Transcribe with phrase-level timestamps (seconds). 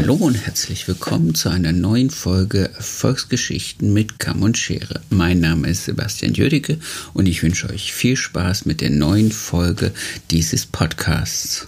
[0.00, 5.00] Hallo und herzlich willkommen zu einer neuen Folge Erfolgsgeschichten mit Kamm und Schere.
[5.10, 6.78] Mein Name ist Sebastian Jödicke
[7.14, 9.90] und ich wünsche euch viel Spaß mit der neuen Folge
[10.30, 11.66] dieses Podcasts.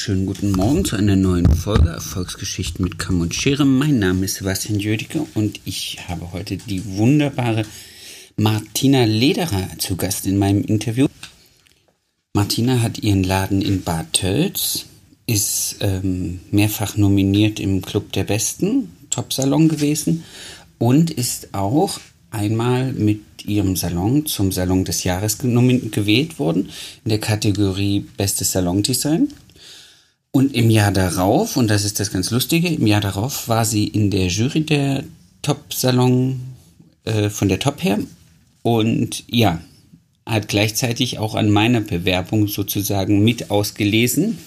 [0.00, 3.66] Wunderschönen guten Morgen zu einer neuen Folge Erfolgsgeschichten mit Kamm und Schere.
[3.66, 7.66] Mein Name ist Sebastian Jödicke und ich habe heute die wunderbare
[8.38, 11.06] Martina Lederer zu Gast in meinem Interview.
[12.32, 14.86] Martina hat ihren Laden in Bad Tölz,
[15.26, 20.24] ist ähm, mehrfach nominiert im Club der Besten, Top-Salon gewesen
[20.78, 26.70] und ist auch einmal mit ihrem Salon zum Salon des Jahres gewählt worden
[27.04, 29.28] in der Kategorie Bestes Salondesign.
[30.32, 33.88] Und im Jahr darauf, und das ist das ganz Lustige, im Jahr darauf war sie
[33.88, 35.04] in der Jury der
[35.42, 36.40] Top-Salon
[37.04, 37.98] äh, von der Top her.
[38.62, 39.60] Und ja,
[40.26, 44.38] hat gleichzeitig auch an meiner Bewerbung sozusagen mit ausgelesen.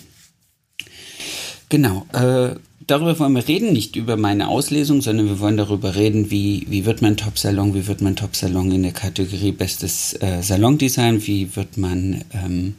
[1.67, 2.55] Genau, äh,
[2.87, 6.85] darüber wollen wir reden, nicht über meine Auslesung, sondern wir wollen darüber reden, wie, wie
[6.85, 11.77] wird man Top-Salon, wie wird man Top-Salon in der Kategorie Bestes äh, Salondesign, wie wird
[11.77, 12.75] man ähm,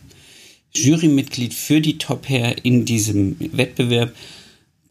[0.76, 4.14] Jurymitglied für die Top Hair in diesem Wettbewerb.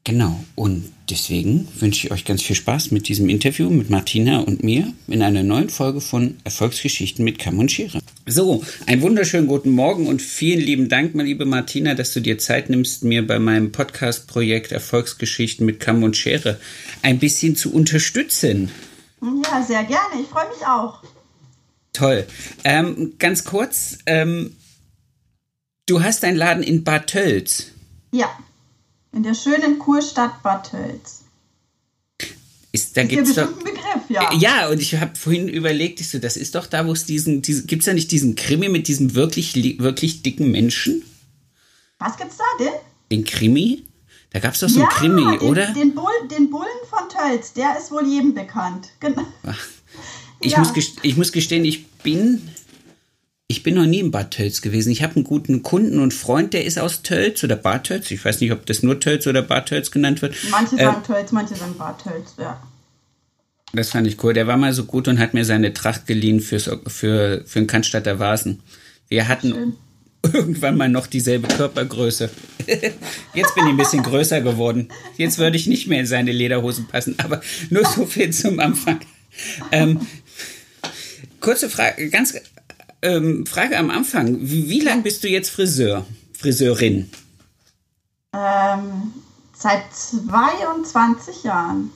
[0.05, 4.61] Genau, und deswegen wünsche ich euch ganz viel Spaß mit diesem Interview mit Martina und
[4.61, 7.99] mir in einer neuen Folge von Erfolgsgeschichten mit Kamm und Schere.
[8.25, 12.37] So, einen wunderschönen guten Morgen und vielen lieben Dank, meine liebe Martina, dass du dir
[12.37, 16.59] Zeit nimmst, mir bei meinem Podcast-Projekt Erfolgsgeschichten mit Kamm und Schere
[17.01, 18.71] ein bisschen zu unterstützen.
[19.21, 20.21] Ja, sehr gerne.
[20.21, 21.01] Ich freue mich auch.
[21.93, 22.25] Toll.
[22.65, 24.55] Ähm, ganz kurz, ähm,
[25.85, 27.71] Du hast einen Laden in Bad Tölz.
[28.11, 28.29] Ja,
[29.11, 31.23] in der schönen Kurstadt Bad Tölz.
[32.71, 34.31] Ist, da ist gibt's doch, ein Begriff, ja.
[34.31, 37.05] Äh, ja, und ich habe vorhin überlegt, ich so, das ist doch da, wo es
[37.05, 41.03] diesen, diesen gibt es da nicht diesen Krimi mit diesem wirklich, wirklich dicken Menschen?
[41.99, 42.73] Was gibt's da denn?
[43.11, 43.83] Den Krimi?
[44.31, 45.73] Da gab es doch so ja, einen Krimi, den, oder?
[45.73, 48.89] Den, Bull, den Bullen von Tölz, der ist wohl jedem bekannt.
[48.99, 49.25] Genau.
[50.45, 50.59] Ich, ja.
[50.59, 50.73] muss
[51.03, 52.41] ich muss gestehen, ich bin
[53.53, 54.91] ich bin noch nie in Bad Tölz gewesen.
[54.91, 58.09] Ich habe einen guten Kunden und Freund, der ist aus Tölz oder Bad Tölz.
[58.09, 60.35] Ich weiß nicht, ob das nur Tölz oder Bad Tölz genannt wird.
[60.49, 62.59] Manche sagen äh, Tölz, manche sagen Bad Tölz, ja.
[63.71, 64.33] Das fand ich cool.
[64.33, 67.67] Der war mal so gut und hat mir seine Tracht geliehen fürs, für, für den
[67.67, 68.61] Cannstatter Vasen.
[69.07, 69.73] Wir hatten Schön.
[70.33, 72.31] irgendwann mal noch dieselbe Körpergröße.
[73.35, 74.89] Jetzt bin ich ein bisschen größer geworden.
[75.17, 78.99] Jetzt würde ich nicht mehr in seine Lederhosen passen, aber nur so viel zum Anfang.
[79.71, 79.99] Ähm,
[81.39, 82.33] kurze Frage, ganz
[83.03, 84.37] ähm, Frage am Anfang.
[84.41, 86.05] Wie, wie lange bist du jetzt Friseur,
[86.37, 87.09] Friseurin?
[88.33, 89.13] Ähm,
[89.55, 91.91] seit 22 Jahren.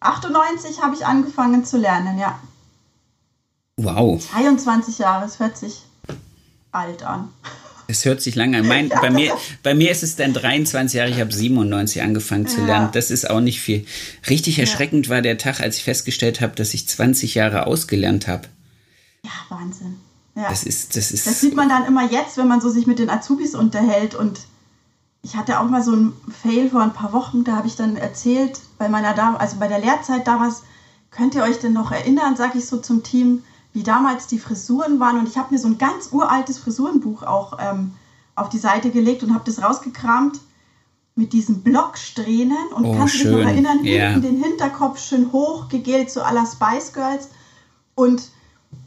[0.00, 2.38] 98 habe ich angefangen zu lernen, ja.
[3.76, 4.22] Wow.
[4.30, 5.82] 22 Jahre, es hört sich
[6.70, 7.30] alt an.
[7.86, 8.66] Es hört sich lange an.
[8.66, 12.58] Mein, bei, mir, bei mir ist es dann 23 Jahre, ich habe 97 angefangen zu
[12.64, 12.86] lernen.
[12.86, 12.90] Ja.
[12.92, 13.86] Das ist auch nicht viel.
[14.28, 15.14] Richtig erschreckend ja.
[15.14, 18.48] war der Tag, als ich festgestellt habe, dass ich 20 Jahre ausgelernt habe.
[19.24, 19.96] Ja, Wahnsinn.
[20.34, 20.48] Ja.
[20.48, 21.26] Das ist, das ist.
[21.26, 24.14] Das sieht man dann immer jetzt, wenn man so sich mit den Azubis unterhält.
[24.14, 24.40] Und
[25.22, 26.12] ich hatte auch mal so einen
[26.42, 29.68] Fail vor ein paar Wochen, da habe ich dann erzählt, bei meiner Dame, also bei
[29.68, 30.62] der Lehrzeit damals,
[31.10, 34.98] könnt ihr euch denn noch erinnern, sage ich so zum Team, wie damals die Frisuren
[34.98, 35.18] waren.
[35.18, 37.92] Und ich habe mir so ein ganz uraltes Frisurenbuch auch ähm,
[38.34, 40.40] auf die Seite gelegt und habe das rausgekramt
[41.16, 44.10] mit diesen Blocksträhnen und oh, kannst du dich noch erinnern, yeah.
[44.10, 47.28] hinten den Hinterkopf schön hoch gegelt zu aller Spice Girls.
[47.94, 48.22] Und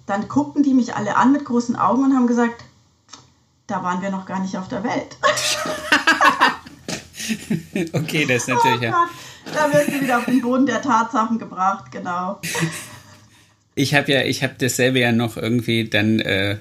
[0.08, 2.64] dann guckten die mich alle an mit großen Augen und haben gesagt,
[3.68, 5.18] da waren wir noch gar nicht auf der Welt.
[7.94, 8.80] okay, das ist natürlich.
[8.80, 9.10] Oh ja.
[9.54, 12.40] Da wirst du wieder auf den Boden der Tatsachen gebracht, genau.
[13.76, 16.58] Ich habe ja, ich habe dasselbe ja noch irgendwie dann äh,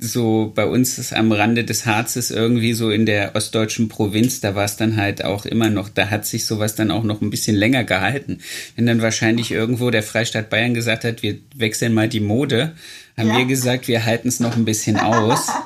[0.00, 4.54] so bei uns ist am Rande des Harzes irgendwie so in der ostdeutschen Provinz, da
[4.54, 7.30] war es dann halt auch immer noch, da hat sich sowas dann auch noch ein
[7.30, 8.38] bisschen länger gehalten.
[8.76, 12.72] Wenn dann wahrscheinlich irgendwo der Freistaat Bayern gesagt hat, wir wechseln mal die Mode,
[13.16, 13.38] haben ja.
[13.38, 15.48] wir gesagt, wir halten es noch ein bisschen aus.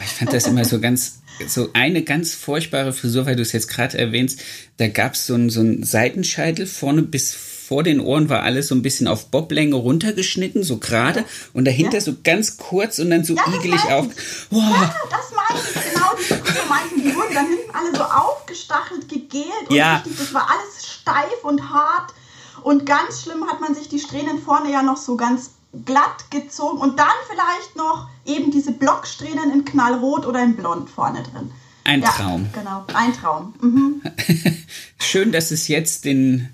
[0.00, 3.66] Ich fand das immer so ganz, so eine ganz furchtbare Frisur, weil du es jetzt
[3.66, 4.40] gerade erwähnst,
[4.76, 7.34] da gab es so einen so einen Seitenscheitel vorne bis
[7.68, 11.26] vor den Ohren war alles so ein bisschen auf Boblänge runtergeschnitten, so gerade.
[11.52, 12.00] Und dahinter ja.
[12.00, 14.06] so ganz kurz und dann so ja, igelig auf.
[14.50, 14.56] Oh.
[14.56, 16.06] Ja, das meine ich, genau.
[16.18, 19.68] Die Frisur meinten, die wurden dann hinten alle so aufgestachelt, gegelt.
[19.68, 19.96] Und ja.
[19.96, 22.14] richtig, das war alles steif und hart.
[22.62, 25.50] Und ganz schlimm hat man sich die Strähnen vorne ja noch so ganz
[25.84, 31.22] glatt gezogen und dann vielleicht noch eben diese Blocksträhnen in knallrot oder in blond vorne
[31.22, 31.50] drin.
[31.84, 32.48] Ein ja, Traum.
[32.54, 33.52] Genau, ein Traum.
[33.60, 34.02] Mhm.
[34.98, 36.48] Schön, dass es jetzt den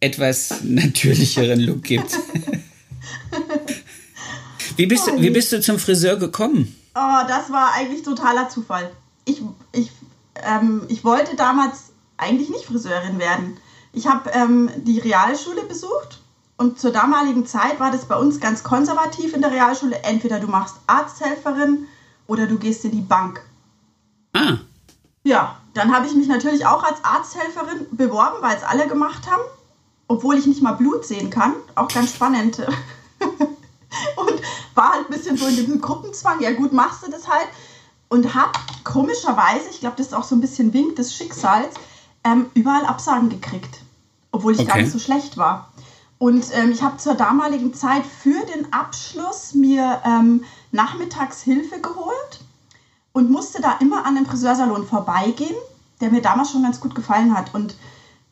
[0.00, 2.18] etwas natürlicheren Look gibt.
[4.76, 6.74] wie, bist du, wie bist du zum Friseur gekommen?
[6.94, 8.90] Oh, das war eigentlich totaler Zufall.
[9.24, 9.42] Ich,
[9.72, 9.90] ich,
[10.44, 13.56] ähm, ich wollte damals eigentlich nicht Friseurin werden.
[13.92, 16.20] Ich habe ähm, die Realschule besucht
[16.56, 20.02] und zur damaligen Zeit war das bei uns ganz konservativ in der Realschule.
[20.02, 21.86] Entweder du machst Arzthelferin
[22.26, 23.40] oder du gehst in die Bank.
[24.32, 24.58] Ah.
[25.22, 29.42] Ja, dann habe ich mich natürlich auch als Arzthelferin beworben, weil es alle gemacht haben.
[30.08, 31.54] Obwohl ich nicht mal Blut sehen kann.
[31.74, 32.58] Auch ganz spannend.
[34.16, 34.42] und
[34.74, 36.40] war halt ein bisschen so in diesem Gruppenzwang.
[36.40, 37.48] Ja, gut, machst du das halt.
[38.08, 38.52] Und habe
[38.84, 41.74] komischerweise, ich glaube, das ist auch so ein bisschen Wink des Schicksals,
[42.24, 43.80] ähm, überall Absagen gekriegt.
[44.32, 44.68] Obwohl ich okay.
[44.68, 45.72] gar nicht so schlecht war.
[46.18, 52.40] Und ähm, ich habe zur damaligen Zeit für den Abschluss mir ähm, nachmittags Hilfe geholt
[53.12, 55.54] und musste da immer an dem Friseursalon vorbeigehen,
[56.00, 57.54] der mir damals schon ganz gut gefallen hat.
[57.54, 57.76] Und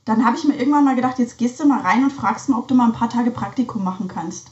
[0.06, 2.58] dann habe ich mir irgendwann mal gedacht, jetzt gehst du mal rein und fragst mal,
[2.58, 4.50] ob du mal ein paar Tage Praktikum machen kannst.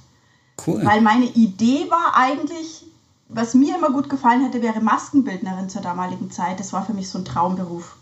[0.67, 0.85] Cool.
[0.85, 2.85] Weil meine Idee war eigentlich,
[3.29, 6.59] was mir immer gut gefallen hätte, wäre Maskenbildnerin zur damaligen Zeit.
[6.59, 7.97] Das war für mich so ein Traumberuf.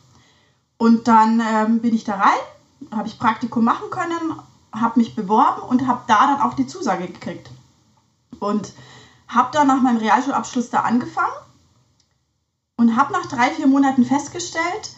[0.78, 4.40] Und dann ähm, bin ich da rein, habe ich Praktikum machen können,
[4.72, 7.50] habe mich beworben und habe da dann auch die Zusage gekriegt.
[8.40, 8.72] Und
[9.28, 11.37] habe dann nach meinem Realschulabschluss da angefangen
[12.76, 14.96] und habe nach drei, vier Monaten festgestellt,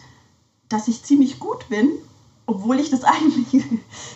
[0.69, 1.91] dass ich ziemlich gut bin,
[2.45, 3.63] obwohl ich das eigentlich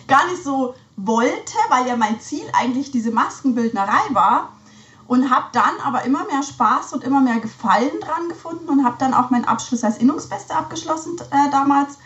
[0.06, 4.52] gar nicht so wollte, weil ja mein Ziel eigentlich diese Maskenbildnerei war.
[5.06, 8.94] Und habe dann aber immer mehr Spaß und immer mehr Gefallen dran gefunden und habe
[9.00, 11.98] dann auch meinen Abschluss als Innungsbeste abgeschlossen äh, damals.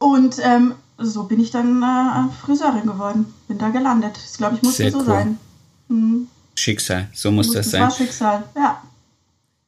[0.00, 3.32] Und ähm, so bin ich dann äh, Friseurin geworden.
[3.46, 4.16] Bin da gelandet.
[4.16, 5.04] Das glaube ich musste Sehr so cool.
[5.04, 5.38] sein.
[5.86, 6.28] Mhm.
[6.56, 7.82] Schicksal, so muss, muss das sein.
[7.82, 8.82] Das war Schicksal, ja.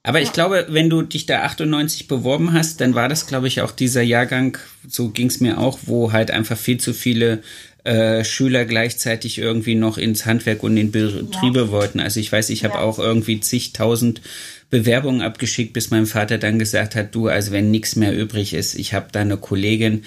[0.03, 3.61] Aber ich glaube, wenn du dich da 98 beworben hast, dann war das, glaube ich,
[3.61, 4.57] auch dieser Jahrgang,
[4.89, 7.43] so ging es mir auch, wo halt einfach viel zu viele
[7.85, 11.71] äh, Schüler gleichzeitig irgendwie noch ins Handwerk und in Betriebe ja.
[11.71, 12.01] wollten.
[12.01, 12.81] Also ich weiß, ich habe ja.
[12.81, 14.23] auch irgendwie zigtausend
[14.71, 18.77] Bewerbungen abgeschickt, bis mein Vater dann gesagt hat, du, also wenn nichts mehr übrig ist,
[18.77, 20.05] ich habe da eine Kollegin,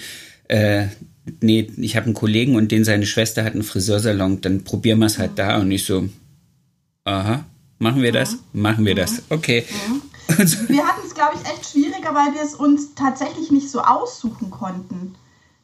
[0.48, 0.86] äh,
[1.40, 5.06] nee, ich habe einen Kollegen und den seine Schwester hat einen Friseursalon, dann probieren wir
[5.06, 6.08] es halt da und ich so,
[7.04, 7.44] aha,
[7.78, 8.38] Machen wir das?
[8.52, 9.22] Machen wir das.
[9.30, 9.64] Okay.
[10.26, 14.50] Wir hatten es, glaube ich, echt schwieriger, weil wir es uns tatsächlich nicht so aussuchen
[14.50, 15.14] konnten.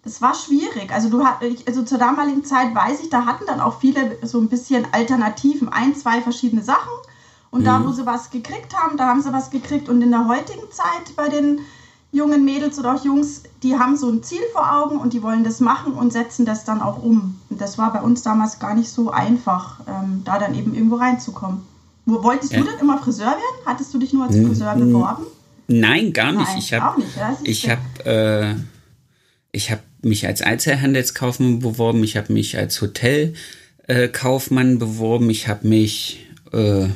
[0.03, 0.93] Das war schwierig.
[0.93, 1.23] Also du
[1.67, 5.69] also zur damaligen Zeit weiß ich, da hatten dann auch viele so ein bisschen Alternativen,
[5.69, 6.93] ein, zwei verschiedene Sachen.
[7.51, 7.65] Und mhm.
[7.65, 9.89] da, wo sie was gekriegt haben, da haben sie was gekriegt.
[9.89, 11.61] Und in der heutigen Zeit bei den
[12.13, 15.45] jungen Mädels oder auch Jungs, die haben so ein Ziel vor Augen und die wollen
[15.45, 17.41] das machen und setzen das dann auch um.
[17.51, 20.97] Und das war bei uns damals gar nicht so einfach, ähm, da dann eben irgendwo
[20.97, 21.63] reinzukommen.
[22.11, 22.59] Wolltest ja.
[22.59, 23.67] du denn immer Friseur werden?
[23.67, 25.27] Hattest du dich nur als Friseur beworben?
[25.69, 26.49] Nein, gar nicht.
[26.49, 27.03] Nein, ich habe
[27.45, 28.55] ich habe äh,
[29.53, 35.69] ich habe mich als Einzelhandelskaufmann beworben, ich habe mich als Hotelkaufmann äh, beworben, ich habe
[35.69, 36.89] mich äh,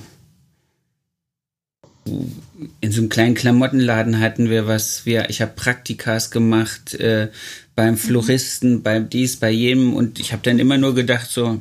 [2.81, 7.31] in so einem kleinen Klamottenladen hatten wir was, wir, ich habe Praktikas gemacht äh,
[7.75, 8.83] beim Floristen, mhm.
[8.83, 11.61] beim dies, bei jedem und ich habe dann immer nur gedacht so,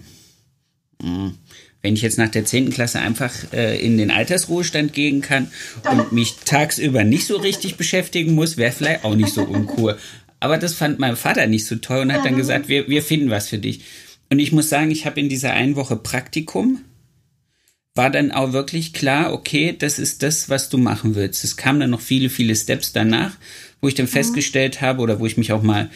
[1.01, 1.37] mh, hm,
[1.83, 2.71] wenn ich jetzt nach der 10.
[2.71, 5.51] Klasse einfach äh, in den Altersruhestand gehen kann
[5.91, 9.97] und mich tagsüber nicht so richtig beschäftigen muss, wäre vielleicht auch nicht so uncool.
[10.39, 13.29] Aber das fand mein Vater nicht so toll und hat dann gesagt, wir, wir finden
[13.29, 13.81] was für dich.
[14.29, 16.81] Und ich muss sagen, ich habe in dieser einen Woche Praktikum,
[17.95, 21.43] war dann auch wirklich klar, okay, das ist das, was du machen willst.
[21.43, 23.37] Es kamen dann noch viele, viele Steps danach,
[23.81, 24.11] wo ich dann mhm.
[24.11, 25.91] festgestellt habe oder wo ich mich auch mal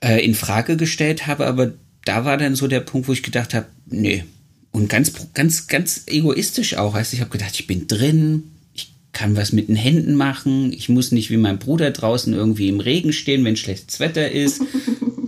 [0.00, 1.72] äh, in Frage gestellt habe, aber
[2.04, 4.24] da war dann so der Punkt, wo ich gedacht habe, nee,
[4.72, 6.94] und ganz, ganz, ganz egoistisch auch.
[6.94, 10.88] Also ich habe gedacht, ich bin drin, ich kann was mit den Händen machen, ich
[10.88, 14.62] muss nicht wie mein Bruder draußen irgendwie im Regen stehen, wenn schlechtes Wetter ist.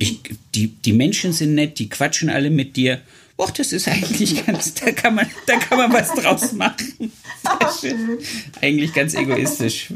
[0.03, 0.23] Ich,
[0.55, 3.03] die, die Menschen sind nett, die quatschen alle mit dir.
[3.37, 7.13] Och, das ist eigentlich ganz, da kann man, da kann man was draus machen.
[8.63, 9.93] Eigentlich ganz egoistisch.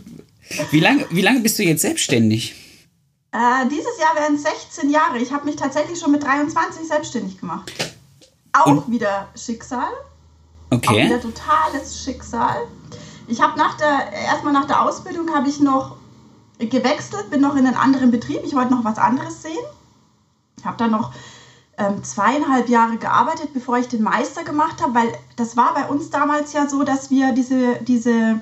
[0.70, 2.54] Wie lange, wie lange bist du jetzt selbstständig?
[3.32, 5.18] Äh, dieses Jahr werden 16 Jahre.
[5.18, 7.72] Ich habe mich tatsächlich schon mit 23 selbstständig gemacht.
[8.54, 8.90] Auch Und?
[8.90, 9.88] wieder Schicksal.
[10.70, 10.88] Okay.
[10.88, 12.66] Auch wieder totales Schicksal.
[13.26, 15.96] Ich habe nach der, erstmal nach der Ausbildung habe ich noch
[16.58, 18.40] gewechselt, bin noch in einen anderen Betrieb.
[18.44, 19.64] Ich wollte noch was anderes sehen.
[20.58, 21.12] Ich habe dann noch
[21.78, 26.10] ähm, zweieinhalb Jahre gearbeitet, bevor ich den Meister gemacht habe, weil das war bei uns
[26.10, 28.40] damals ja so, dass wir diese, diese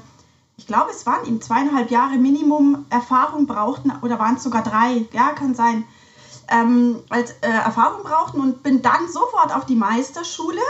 [0.57, 5.07] ich glaube, es waren eben zweieinhalb Jahre Minimum Erfahrung brauchten oder waren es sogar drei,
[5.12, 5.85] ja, kann sein
[6.52, 10.61] ähm, als äh, Erfahrung brauchten und bin dann sofort auf die Meisterschule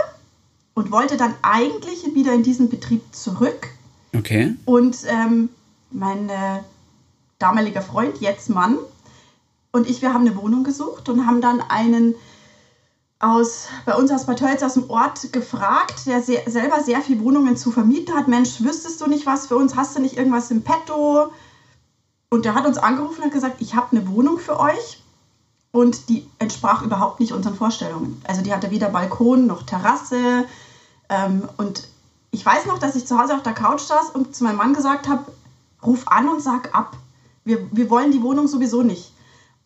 [0.75, 3.69] und wollte dann eigentlich wieder in diesen Betrieb zurück.
[4.15, 4.55] Okay.
[4.65, 5.49] Und ähm,
[5.91, 6.61] mein, äh,
[7.43, 8.79] damaliger Freund, jetzt Mann,
[9.73, 12.15] und ich, wir haben eine Wohnung gesucht und haben dann einen
[13.19, 17.21] aus, bei uns aus Bad Tölz aus dem Ort gefragt, der sehr, selber sehr viele
[17.21, 18.29] Wohnungen zu vermieten hat.
[18.29, 19.77] Mensch, wüsstest du nicht was für uns?
[19.77, 21.33] Hast du nicht irgendwas im Petto?
[22.29, 25.01] Und der hat uns angerufen und hat gesagt, ich habe eine Wohnung für euch.
[25.73, 28.23] Und die entsprach überhaupt nicht unseren Vorstellungen.
[28.26, 30.45] Also die hatte weder Balkon noch Terrasse.
[31.09, 31.88] Ähm, und
[32.31, 34.75] ich weiß noch, dass ich zu Hause auf der Couch saß und zu meinem Mann
[34.75, 35.25] gesagt habe,
[35.85, 36.97] ruf an und sag ab.
[37.45, 39.12] Wir, wir wollen die Wohnung sowieso nicht.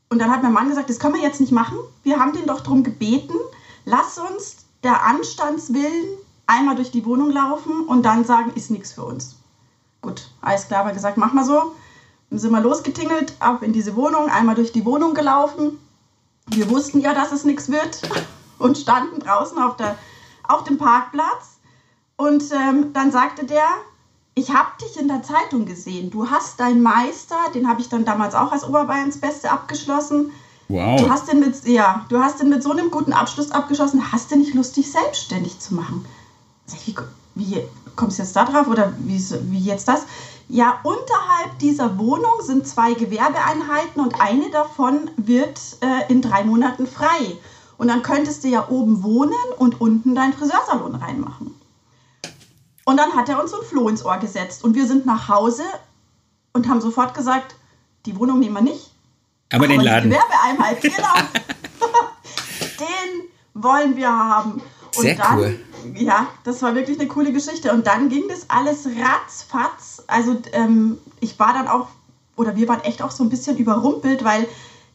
[0.08, 1.76] Und dann hat mein Mann gesagt, das können wir jetzt nicht machen.
[2.02, 3.34] Wir haben den doch darum gebeten,
[3.84, 6.06] lass uns der Anstandswillen
[6.46, 9.36] einmal durch die Wohnung laufen und dann sagen, ist nichts für uns.
[10.00, 11.74] Gut, alles klar, aber gesagt, mach mal so.
[12.30, 15.78] Dann sind wir losgetingelt, ab in diese Wohnung, einmal durch die Wohnung gelaufen.
[16.48, 18.00] Wir wussten ja, dass es nichts wird
[18.58, 19.96] und standen draußen auf, der,
[20.44, 21.58] auf dem Parkplatz.
[22.16, 23.66] Und ähm, dann sagte der,
[24.34, 26.10] ich habe dich in der Zeitung gesehen.
[26.10, 30.30] Du hast deinen Meister, den habe ich dann damals auch als Oberbayerns Beste abgeschlossen.
[30.68, 31.00] Wow.
[31.00, 34.12] Du hast den mit, ja, du hast den mit so einem guten Abschluss abgeschlossen.
[34.12, 36.04] Hast du nicht Lust, dich selbstständig zu machen?
[36.84, 36.94] Wie,
[37.34, 37.62] wie
[37.94, 40.02] kommst du jetzt da drauf oder wie, wie jetzt das?
[40.48, 46.86] Ja, unterhalb dieser Wohnung sind zwei Gewerbeeinheiten und eine davon wird äh, in drei Monaten
[46.86, 47.36] frei.
[47.78, 51.54] Und dann könntest du ja oben wohnen und unten deinen Friseursalon reinmachen.
[52.84, 54.62] Und dann hat er uns so ein Floh ins Ohr gesetzt.
[54.62, 55.64] Und wir sind nach Hause
[56.52, 57.56] und haben sofort gesagt,
[58.06, 58.92] die Wohnung nehmen wir nicht.
[59.52, 60.10] Aber, aber den Laden.
[60.10, 60.96] Die Gewerbeeinheit, genau.
[62.78, 64.62] den wollen wir haben.
[64.96, 65.60] Und Sehr dann, cool.
[65.94, 67.72] Ja, das war wirklich eine coole Geschichte.
[67.72, 70.02] Und dann ging das alles ratzfatz.
[70.06, 71.88] Also ähm, ich war dann auch,
[72.36, 74.46] oder wir waren echt auch so ein bisschen überrumpelt, weil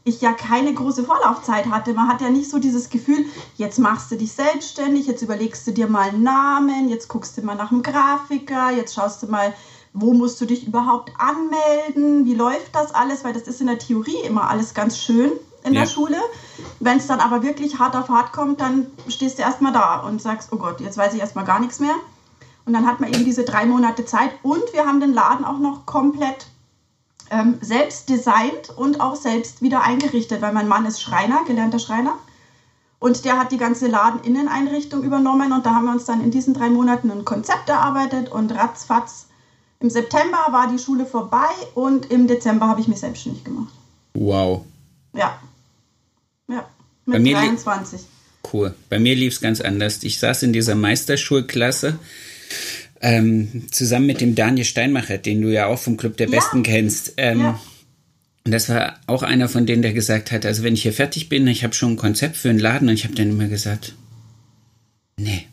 [0.03, 1.93] ich ja keine große Vorlaufzeit hatte.
[1.93, 3.25] Man hat ja nicht so dieses Gefühl,
[3.57, 7.43] jetzt machst du dich selbstständig, jetzt überlegst du dir mal einen Namen, jetzt guckst du
[7.43, 9.53] mal nach einem Grafiker, jetzt schaust du mal,
[9.93, 13.77] wo musst du dich überhaupt anmelden, wie läuft das alles, weil das ist in der
[13.77, 15.31] Theorie immer alles ganz schön
[15.63, 15.81] in ja.
[15.81, 16.17] der Schule.
[16.79, 20.21] Wenn es dann aber wirklich hart auf hart kommt, dann stehst du erstmal da und
[20.21, 21.95] sagst, oh Gott, jetzt weiß ich erstmal gar nichts mehr.
[22.65, 25.57] Und dann hat man eben diese drei Monate Zeit und wir haben den Laden auch
[25.57, 26.47] noch komplett
[27.31, 32.13] ähm, selbst designt und auch selbst wieder eingerichtet, weil mein Mann ist Schreiner, gelernter Schreiner.
[32.99, 36.53] Und der hat die ganze Ladeninneneinrichtung übernommen und da haben wir uns dann in diesen
[36.53, 39.27] drei Monaten ein Konzept erarbeitet und ratzfatz.
[39.79, 43.73] Im September war die Schule vorbei und im Dezember habe ich mich selbstständig gemacht.
[44.13, 44.61] Wow.
[45.13, 45.33] Ja.
[47.19, 48.01] Mit 23.
[48.51, 48.73] Cool.
[48.89, 50.03] Bei mir lief es ganz anders.
[50.03, 51.99] Ich saß in dieser Meisterschulklasse
[53.01, 56.35] ähm, zusammen mit dem Daniel Steinmacher, den du ja auch vom Club der ja.
[56.35, 57.13] Besten kennst.
[57.17, 57.61] Ähm, ja.
[58.43, 61.29] Und das war auch einer von denen, der gesagt hat, also wenn ich hier fertig
[61.29, 63.93] bin, ich habe schon ein Konzept für einen Laden und ich habe dann immer gesagt,
[65.17, 65.45] nee,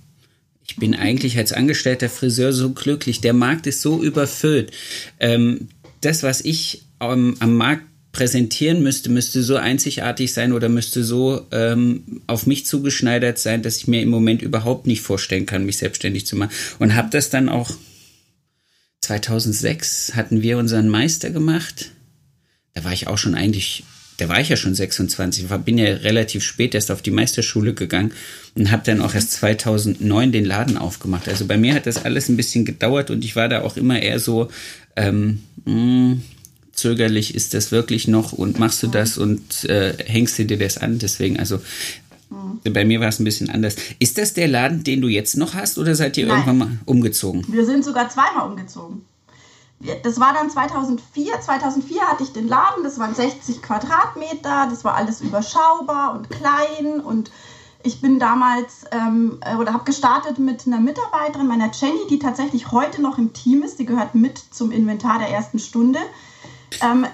[0.67, 4.73] ich bin eigentlich als angestellter Friseur so glücklich, der Markt ist so überfüllt.
[5.21, 5.69] Ähm,
[6.01, 12.23] das, was ich am Markt präsentieren müsste, müsste so einzigartig sein oder müsste so ähm,
[12.27, 16.27] auf mich zugeschneidert sein, dass ich mir im Moment überhaupt nicht vorstellen kann, mich selbstständig
[16.27, 16.51] zu machen.
[16.79, 17.71] Und habe das dann auch
[19.01, 21.93] 2006 hatten wir unseren Meister gemacht.
[22.75, 23.85] Da war ich auch schon eigentlich,
[24.17, 28.13] da war ich ja schon 26, bin ja relativ spät erst auf die Meisterschule gegangen
[28.55, 31.29] und habe dann auch erst 2009 den Laden aufgemacht.
[31.29, 34.01] Also bei mir hat das alles ein bisschen gedauert und ich war da auch immer
[34.01, 34.49] eher so,
[34.97, 36.23] ähm, mh, mm,
[36.79, 40.79] zögerlich ist das wirklich noch und machst du das und äh, hängst du dir das
[40.79, 40.99] an.
[40.99, 41.59] Deswegen, also
[42.31, 42.61] mhm.
[42.73, 43.77] bei mir war es ein bisschen anders.
[43.99, 46.39] Ist das der Laden, den du jetzt noch hast oder seid ihr Nein.
[46.39, 47.45] irgendwann mal umgezogen?
[47.49, 49.05] Wir sind sogar zweimal umgezogen.
[50.03, 51.41] Das war dann 2004.
[51.41, 57.01] 2004 hatte ich den Laden, das waren 60 Quadratmeter, das war alles überschaubar und klein
[57.01, 57.31] und
[57.85, 62.73] ich bin damals ähm, äh, oder habe gestartet mit einer Mitarbeiterin, meiner Jenny, die tatsächlich
[62.73, 63.79] heute noch im Team ist.
[63.79, 66.01] Die gehört mit zum Inventar der ersten Stunde.
[66.81, 67.07] Ähm,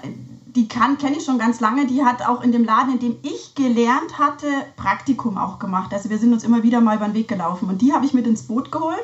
[0.55, 1.85] die kenne ich schon ganz lange.
[1.85, 4.47] Die hat auch in dem Laden, in dem ich gelernt hatte,
[4.77, 5.93] Praktikum auch gemacht.
[5.93, 7.67] Also wir sind uns immer wieder mal über den Weg gelaufen.
[7.67, 9.03] Und die habe ich mit ins Boot geholt.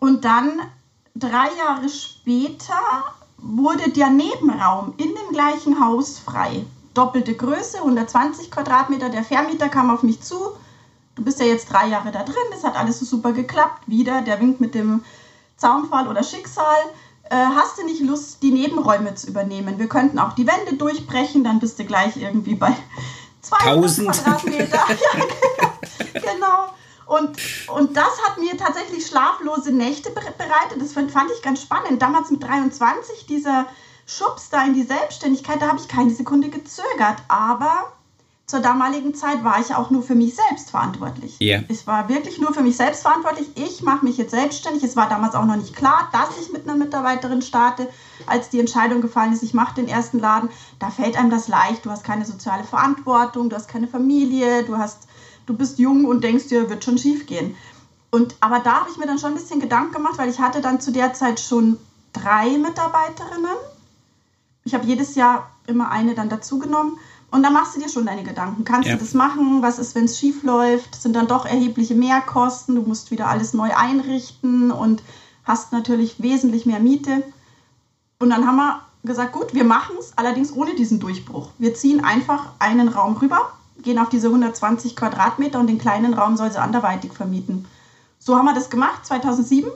[0.00, 0.60] Und dann
[1.14, 2.74] drei Jahre später
[3.38, 6.64] wurde der Nebenraum in dem gleichen Haus frei.
[6.94, 9.10] Doppelte Größe, 120 Quadratmeter.
[9.10, 10.36] Der Vermieter kam auf mich zu.
[11.14, 12.34] Du bist ja jetzt drei Jahre da drin.
[12.50, 13.82] Das hat alles so super geklappt.
[13.86, 15.04] Wieder der winkt mit dem
[15.56, 16.64] Zaunfall oder Schicksal
[17.30, 19.78] äh, hast du nicht Lust, die Nebenräume zu übernehmen?
[19.78, 22.74] Wir könnten auch die Wände durchbrechen, dann bist du gleich irgendwie bei
[23.42, 24.78] 2000 Quadratmeter.
[24.88, 26.68] ja, genau.
[27.06, 30.80] Und, und das hat mir tatsächlich schlaflose Nächte bereitet.
[30.80, 32.02] Das fand ich ganz spannend.
[32.02, 33.66] Damals mit 23, dieser
[34.06, 37.16] Schubs da in die Selbstständigkeit, da habe ich keine Sekunde gezögert.
[37.28, 37.92] Aber
[38.48, 41.36] zur damaligen Zeit war ich auch nur für mich selbst verantwortlich.
[41.38, 41.60] Ja.
[41.68, 43.46] Ich war wirklich nur für mich selbst verantwortlich.
[43.56, 44.82] Ich mache mich jetzt selbstständig.
[44.82, 47.90] Es war damals auch noch nicht klar, dass ich mit einer Mitarbeiterin starte.
[48.26, 51.84] Als die Entscheidung gefallen ist, ich mache den ersten Laden, da fällt einem das leicht.
[51.84, 55.08] Du hast keine soziale Verantwortung, du hast keine Familie, du hast,
[55.44, 57.54] du bist jung und denkst dir, wird schon schief gehen.
[58.10, 60.62] Und, aber da habe ich mir dann schon ein bisschen Gedanken gemacht, weil ich hatte
[60.62, 61.76] dann zu der Zeit schon
[62.14, 63.56] drei Mitarbeiterinnen.
[64.64, 66.98] Ich habe jedes Jahr immer eine dann dazugenommen.
[67.30, 68.64] Und dann machst du dir schon deine Gedanken.
[68.64, 68.94] Kannst Ja.
[68.94, 69.60] du das machen?
[69.60, 70.94] Was ist, wenn es schief läuft?
[71.00, 72.74] Sind dann doch erhebliche Mehrkosten.
[72.74, 75.02] Du musst wieder alles neu einrichten und
[75.44, 77.22] hast natürlich wesentlich mehr Miete.
[78.18, 81.50] Und dann haben wir gesagt, gut, wir machen es, allerdings ohne diesen Durchbruch.
[81.58, 86.36] Wir ziehen einfach einen Raum rüber, gehen auf diese 120 Quadratmeter und den kleinen Raum
[86.36, 87.66] soll sie anderweitig vermieten.
[88.18, 89.70] So haben wir das gemacht, 2007.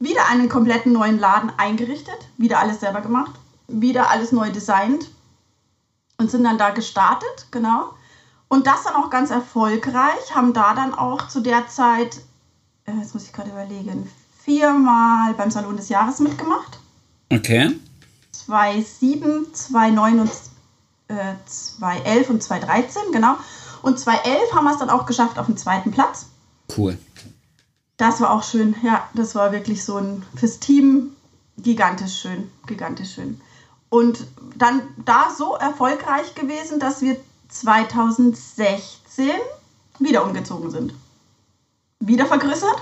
[0.00, 3.32] Wieder einen kompletten neuen Laden eingerichtet, wieder alles selber gemacht,
[3.68, 5.10] wieder alles neu designt
[6.20, 7.94] und sind dann da gestartet, genau.
[8.48, 12.20] Und das dann auch ganz erfolgreich, haben da dann auch zu der Zeit,
[12.84, 14.10] äh, jetzt muss ich gerade überlegen,
[14.44, 16.78] viermal beim Salon des Jahres mitgemacht.
[17.32, 17.70] Okay.
[18.32, 20.30] 2007, 2009 und
[21.08, 23.36] äh, 2011 und 2013, genau.
[23.80, 26.26] Und 2011 haben wir es dann auch geschafft auf den zweiten Platz.
[26.76, 26.98] Cool.
[27.96, 28.76] Das war auch schön.
[28.82, 31.16] Ja, das war wirklich so ein fürs Team
[31.56, 33.40] gigantisch schön, gigantisch schön.
[33.90, 37.16] Und dann da so erfolgreich gewesen, dass wir
[37.48, 39.30] 2016
[39.98, 40.94] wieder umgezogen sind.
[41.98, 42.76] Wieder vergrößert,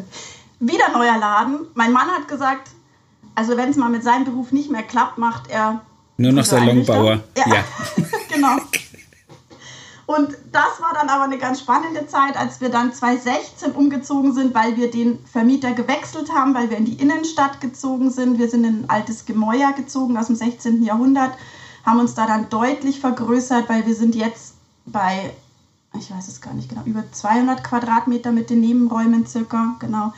[0.60, 1.66] wieder neuer Laden.
[1.74, 2.70] Mein Mann hat gesagt,
[3.34, 5.82] also wenn es mal mit seinem Beruf nicht mehr klappt, macht er
[6.16, 6.44] Nur noch.
[6.44, 7.22] Salonbauer.
[7.36, 7.64] Ja, Ja.
[8.32, 8.56] genau.
[10.06, 14.54] Und das war dann aber eine ganz spannende Zeit, als wir dann 2016 umgezogen sind,
[14.54, 18.38] weil wir den Vermieter gewechselt haben, weil wir in die Innenstadt gezogen sind.
[18.38, 20.84] Wir sind in ein altes Gemäuer gezogen aus dem 16.
[20.84, 21.32] Jahrhundert,
[21.84, 24.54] haben uns da dann deutlich vergrößert, weil wir sind jetzt
[24.86, 25.34] bei,
[25.98, 30.12] ich weiß es gar nicht genau, über 200 Quadratmeter mit den Nebenräumen circa, genau.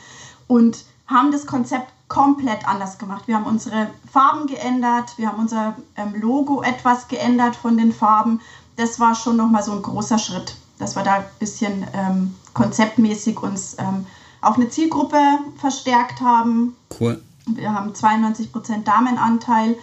[0.49, 3.27] Und haben das Konzept komplett anders gemacht.
[3.27, 8.41] Wir haben unsere Farben geändert, wir haben unser ähm, Logo etwas geändert von den Farben.
[8.79, 13.43] Das war schon nochmal so ein großer Schritt, dass wir da ein bisschen ähm, konzeptmäßig
[13.43, 14.07] uns ähm,
[14.41, 15.19] auf eine Zielgruppe
[15.57, 16.77] verstärkt haben.
[17.01, 17.21] Cool.
[17.47, 19.77] Wir haben 92% Damenanteil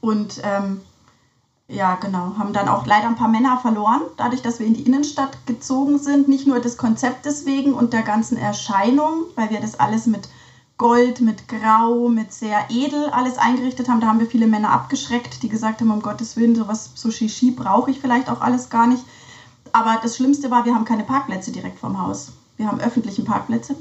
[0.00, 0.80] und ähm,
[1.68, 4.82] ja, genau, haben dann auch leider ein paar Männer verloren, dadurch, dass wir in die
[4.82, 6.26] Innenstadt gezogen sind.
[6.26, 10.28] Nicht nur des Konzeptes wegen und der ganzen Erscheinung, weil wir das alles mit
[10.80, 14.00] Gold, mit Grau, mit sehr edel alles eingerichtet haben.
[14.00, 17.50] Da haben wir viele Männer abgeschreckt, die gesagt haben, um Gottes Willen, sowas, so Shishi
[17.50, 19.04] brauche ich vielleicht auch alles gar nicht.
[19.72, 22.32] Aber das Schlimmste war, wir haben keine Parkplätze direkt vorm Haus.
[22.56, 23.76] Wir haben öffentlichen Parkplätze.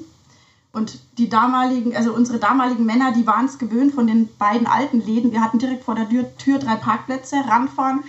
[0.74, 5.00] Und die damaligen, also unsere damaligen Männer, die waren es gewöhnt von den beiden alten
[5.00, 5.32] Läden.
[5.32, 8.04] Wir hatten direkt vor der Tür, Tür drei Parkplätze, ranfahren,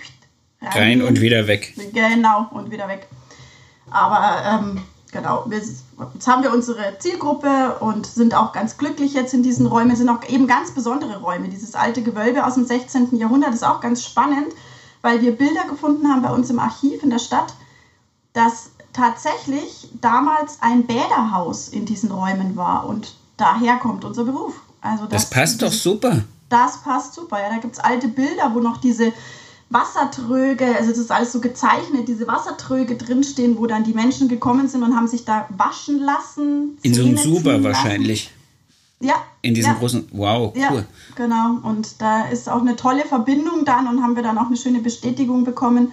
[0.61, 1.07] Rein reingehen.
[1.07, 1.73] und wieder weg.
[1.93, 3.07] Genau, und wieder weg.
[3.89, 9.33] Aber ähm, genau, wir, jetzt haben wir unsere Zielgruppe und sind auch ganz glücklich jetzt
[9.33, 9.91] in diesen Räumen.
[9.91, 11.49] Es sind auch eben ganz besondere Räume.
[11.49, 13.15] Dieses alte Gewölbe aus dem 16.
[13.17, 14.47] Jahrhundert ist auch ganz spannend,
[15.01, 17.53] weil wir Bilder gefunden haben bei uns im Archiv in der Stadt,
[18.33, 24.53] dass tatsächlich damals ein Bäderhaus in diesen Räumen war und daher kommt unser Beruf.
[24.81, 26.23] Also Das passt doch super.
[26.49, 27.39] das passt super.
[27.39, 29.13] Ja, da gibt es alte Bilder, wo noch diese
[29.71, 34.67] Wassertröge, also das ist alles so gezeichnet, diese Wassertröge drinstehen, wo dann die Menschen gekommen
[34.67, 36.77] sind und haben sich da waschen lassen.
[36.81, 38.31] In so einem Super wahrscheinlich.
[38.99, 39.15] Ja.
[39.41, 39.79] In diesem ja.
[39.79, 40.09] großen.
[40.11, 40.85] Wow, Ja, cool.
[41.15, 41.57] genau.
[41.63, 44.79] Und da ist auch eine tolle Verbindung dann und haben wir dann auch eine schöne
[44.79, 45.91] Bestätigung bekommen,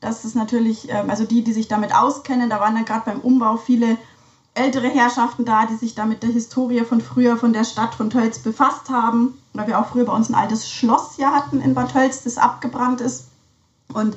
[0.00, 3.20] dass es natürlich, ähm, also die, die sich damit auskennen, da waren dann gerade beim
[3.20, 3.96] Umbau viele
[4.54, 8.08] ältere Herrschaften da, die sich da mit der Historie von früher von der Stadt von
[8.10, 11.74] Tölz befasst haben, weil wir auch früher bei uns ein altes Schloss ja hatten in
[11.74, 13.26] Bad Tölz, das abgebrannt ist.
[13.92, 14.16] Und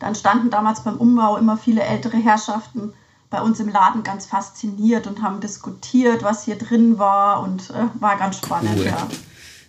[0.00, 2.92] dann standen damals beim Umbau immer viele ältere Herrschaften
[3.30, 8.00] bei uns im Laden ganz fasziniert und haben diskutiert, was hier drin war und äh,
[8.00, 8.86] war ganz spannend, Cool.
[8.86, 9.08] ja.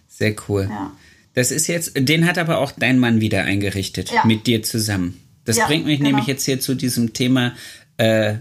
[0.07, 0.67] Sehr cool.
[0.69, 0.91] ja.
[1.33, 4.25] Das ist jetzt, den hat aber auch dein Mann wieder eingerichtet, Ja.
[4.25, 5.19] mit dir zusammen.
[5.43, 6.11] Das bringt mich genau.
[6.11, 7.51] nämlich jetzt hier zu diesem Thema
[7.97, 8.35] äh,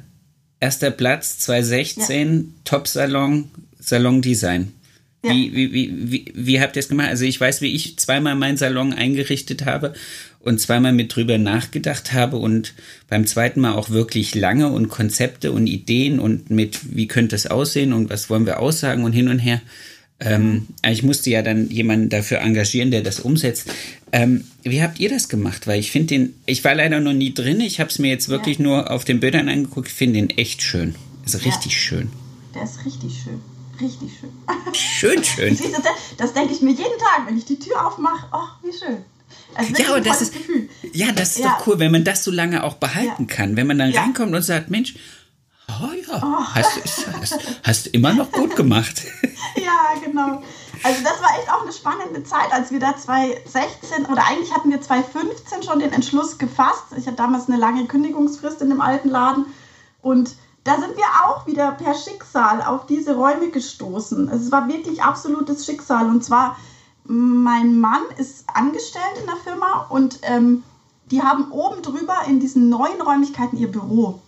[0.64, 4.72] erster Platz 2016, Top-Salon, Salon-Design.
[5.22, 5.30] Ja.
[5.30, 7.08] Wie, wie, wie, wie, wie habt ihr es gemacht?
[7.08, 9.92] Also ich weiß, wie ich zweimal meinen Salon eingerichtet habe
[10.40, 12.72] und zweimal mit drüber nachgedacht habe und
[13.10, 17.46] beim zweiten Mal auch wirklich lange und Konzepte und Ideen und mit, wie könnte es
[17.46, 19.60] aussehen und was wollen wir aussagen und hin und her.
[20.20, 23.68] Ähm, ich musste ja dann jemanden dafür engagieren, der das umsetzt.
[24.12, 25.66] Ähm, wie habt ihr das gemacht?
[25.66, 28.28] Weil ich finde den, ich war leider noch nie drin, ich habe es mir jetzt
[28.28, 30.94] wirklich nur auf den Bildern angeguckt, ich finde den echt schön.
[31.24, 32.10] Also richtig schön.
[32.54, 33.40] Der ist richtig schön.
[33.80, 34.30] Richtig schön.
[34.72, 35.24] Schön,
[35.56, 35.58] schön.
[35.82, 38.26] Das, das denke ich mir jeden Tag, wenn ich die Tür aufmache.
[38.32, 38.98] Oh, wie schön.
[39.56, 40.68] Also Ja, das ist, Gefühl.
[40.92, 41.56] ja, das ist Ja.
[41.58, 43.36] doch cool, wenn man das so lange auch behalten Ja.
[43.36, 43.56] kann.
[43.56, 44.02] Wenn man dann Ja.
[44.02, 44.94] reinkommt und sagt, Mensch,
[45.68, 49.02] oh ja, hast, hast, hast immer noch gut gemacht.
[49.56, 50.42] Ja, genau.
[50.82, 54.70] Also das war echt auch eine spannende Zeit, als wir da 2016 oder eigentlich hatten
[54.70, 56.86] wir 2015 schon den Entschluss gefasst.
[56.96, 59.46] Ich hatte damals eine lange Kündigungsfrist in dem alten Laden
[60.02, 64.28] und da sind wir auch wieder per Schicksal auf diese Räume gestoßen.
[64.30, 66.56] Es war wirklich absolutes Schicksal und zwar
[67.04, 70.64] mein Mann ist angestellt in der Firma und ähm,
[71.10, 74.20] die haben oben drüber in diesen neuen Räumlichkeiten ihr Büro.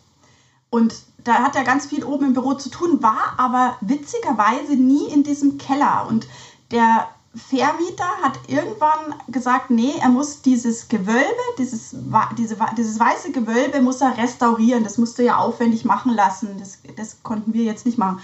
[0.68, 0.94] Und
[1.26, 5.24] da hat er ganz viel oben im Büro zu tun, war aber witzigerweise nie in
[5.24, 6.06] diesem Keller.
[6.08, 6.26] Und
[6.70, 11.24] der Vermieter hat irgendwann gesagt, nee, er muss dieses Gewölbe,
[11.58, 11.94] dieses,
[12.38, 14.84] diese, dieses weiße Gewölbe muss er restaurieren.
[14.84, 16.56] Das musste er ja aufwendig machen lassen.
[16.58, 18.20] Das, das konnten wir jetzt nicht machen.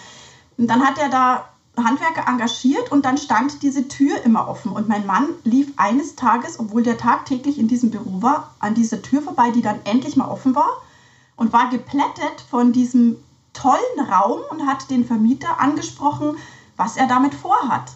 [0.57, 4.73] Und dann hat er da Handwerker engagiert und dann stand diese Tür immer offen.
[4.73, 9.03] Und mein Mann lief eines Tages, obwohl der tagtäglich in diesem Büro war, an dieser
[9.03, 10.71] Tür vorbei, die dann endlich mal offen war
[11.37, 13.17] und war geplättet von diesem
[13.53, 16.37] tollen Raum und hat den Vermieter angesprochen,
[16.77, 17.93] was er damit vorhat.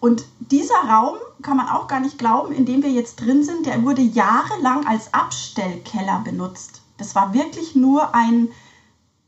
[0.00, 3.66] Und dieser Raum, kann man auch gar nicht glauben, in dem wir jetzt drin sind,
[3.66, 6.82] der wurde jahrelang als Abstellkeller benutzt.
[6.98, 8.48] Das war wirklich nur ein,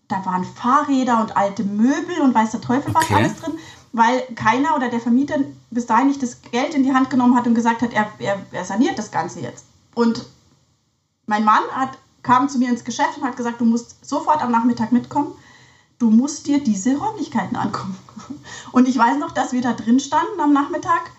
[0.09, 3.15] da waren Fahrräder und alte Möbel und weiß der Teufel was Okay.
[3.15, 3.59] alles drin,
[3.93, 5.37] weil keiner oder der Vermieter
[5.71, 8.39] bis dahin nicht das Geld in die Hand genommen hat und gesagt hat, er, er,
[8.51, 9.67] er saniert das Ganze jetzt.
[9.95, 10.27] Und
[11.27, 14.51] mein Mann hat, kam zu mir ins Geschäft und hat gesagt, du musst sofort am
[14.51, 15.33] Nachmittag mitkommen.
[16.01, 17.97] Du musst dir diese Räumlichkeiten angucken.
[18.73, 21.13] Und ich weiß noch, dass wir da drin standen am Nachmittag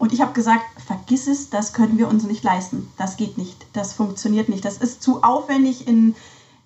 [0.00, 2.90] und ich habe gesagt, vergiss es, das können wir uns nicht leisten.
[2.96, 3.66] Das geht nicht.
[3.74, 4.64] Das funktioniert nicht.
[4.64, 6.14] Das ist zu aufwendig, in,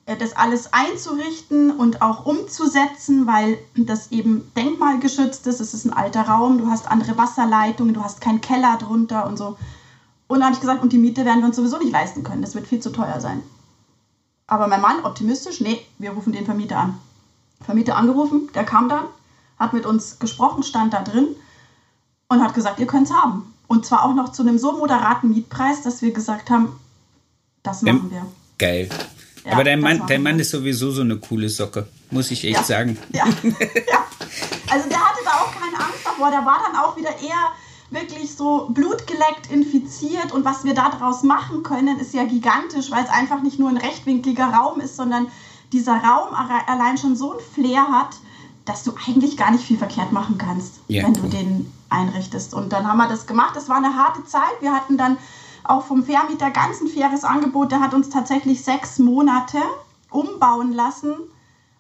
[0.07, 5.61] äh, das alles einzurichten und auch umzusetzen, weil das eben denkmalgeschützt ist.
[5.61, 9.37] Es ist ein alter Raum, du hast andere Wasserleitungen, du hast keinen Keller drunter und
[9.37, 9.57] so.
[10.29, 12.43] Und dann habe ich gesagt, und die Miete werden wir uns sowieso nicht leisten können.
[12.43, 13.43] Das wird viel zu teuer sein.
[14.55, 17.01] Aber mein Mann, optimistisch, nee, wir rufen den Vermieter an.
[17.61, 19.03] Vermieter angerufen, der kam dann,
[19.59, 21.27] hat mit uns gesprochen, stand da drin
[22.29, 23.53] und hat gesagt, ihr könnt es haben.
[23.67, 26.79] Und zwar auch noch zu einem so moderaten Mietpreis, dass wir gesagt haben,
[27.65, 28.25] das machen wir.
[28.57, 28.89] Geil.
[29.45, 30.23] Ja, Aber dein Mann, dein.
[30.23, 32.63] Mann ist sowieso so eine coole Socke, muss ich echt Ja.
[32.63, 32.97] sagen.
[33.13, 34.05] Ja, ja.
[34.71, 36.31] Also der hatte da auch keine Angst davor.
[36.31, 37.51] Der war dann auch wieder eher
[37.95, 40.33] wirklich so blutgeleckt, infiziert.
[40.33, 43.77] Und was wir daraus machen können, ist ja gigantisch, weil es einfach nicht nur ein
[43.77, 45.29] rechtwinkliger Raum ist, sondern
[45.73, 48.17] dieser Raum alle- allein schon so ein Flair hat,
[48.65, 51.31] dass du eigentlich gar nicht viel verkehrt machen kannst, Ja, wenn du cool.
[51.31, 52.55] den einrichtest.
[52.55, 53.55] Und dann haben wir das gemacht.
[53.57, 54.61] Das war eine harte Zeit.
[54.61, 55.19] Wir hatten dann
[55.65, 57.73] auch vom Vermieter ganz ein faires Angebot.
[57.73, 59.59] Der hat uns tatsächlich sechs Monate
[60.11, 61.15] umbauen lassen,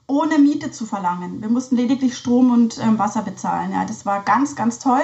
[0.06, 1.40] ohne Miete zu verlangen.
[1.40, 3.72] Wir mussten lediglich Strom und ähm, Wasser bezahlen.
[3.72, 5.02] Ja, das war ganz, ganz toll.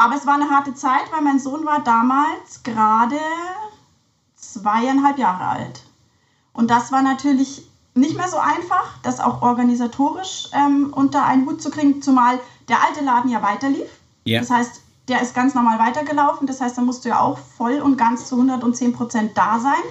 [0.00, 3.18] Aber es war eine harte Zeit, weil mein Sohn war damals gerade
[4.34, 5.82] zweieinhalb Jahre alt.
[6.54, 11.60] Und das war natürlich nicht mehr so einfach, das auch organisatorisch ähm, unter einen Hut
[11.60, 13.90] zu kriegen, zumal der alte Laden ja weiterlief.
[14.24, 14.40] Ja.
[14.40, 16.46] Das heißt, der ist ganz normal weitergelaufen.
[16.46, 19.82] Das heißt, da musst du ja auch voll und ganz zu 110 Prozent da sein.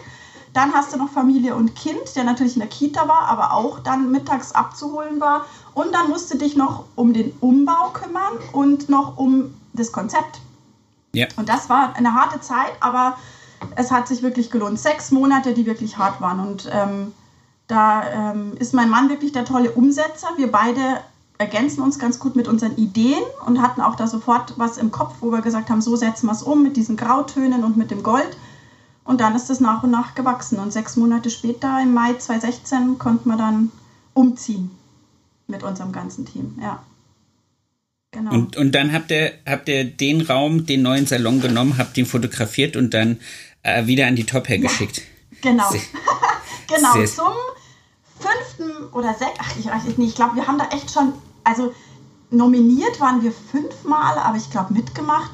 [0.53, 3.77] Dann hast du noch Familie und Kind, der natürlich in der Kita war, aber auch
[3.81, 5.45] dann mittags abzuholen war.
[5.75, 10.41] Und dann musst du dich noch um den Umbau kümmern und noch um das Konzept.
[11.13, 11.27] Ja.
[11.37, 13.17] Und das war eine harte Zeit, aber
[13.75, 14.79] es hat sich wirklich gelohnt.
[14.79, 16.39] Sechs Monate, die wirklich hart waren.
[16.39, 17.13] Und ähm,
[17.67, 20.29] da ähm, ist mein Mann wirklich der tolle Umsetzer.
[20.37, 21.01] Wir beide
[21.37, 25.15] ergänzen uns ganz gut mit unseren Ideen und hatten auch da sofort was im Kopf,
[25.21, 28.03] wo wir gesagt haben, so setzen wir es um mit diesen Grautönen und mit dem
[28.03, 28.37] Gold.
[29.05, 30.59] Und dann ist es nach und nach gewachsen.
[30.59, 33.71] Und sechs Monate später, im Mai 2016, konnten wir dann
[34.13, 34.69] umziehen
[35.47, 36.59] mit unserem ganzen Team.
[36.61, 36.79] Ja.
[38.11, 38.31] Genau.
[38.33, 42.05] Und, und dann habt ihr, habt ihr den Raum, den neuen Salon genommen, habt ihn
[42.07, 43.19] fotografiert und dann
[43.61, 45.01] äh, wieder an die Top hergeschickt.
[45.41, 45.69] Genau.
[45.69, 45.81] Sehr-
[46.67, 47.33] genau, sehr- zum
[48.19, 51.73] fünften oder sechsten, ach, ich weiß nicht, ich glaube, wir haben da echt schon, also
[52.31, 55.31] nominiert waren wir fünfmal, aber ich glaube, mitgemacht.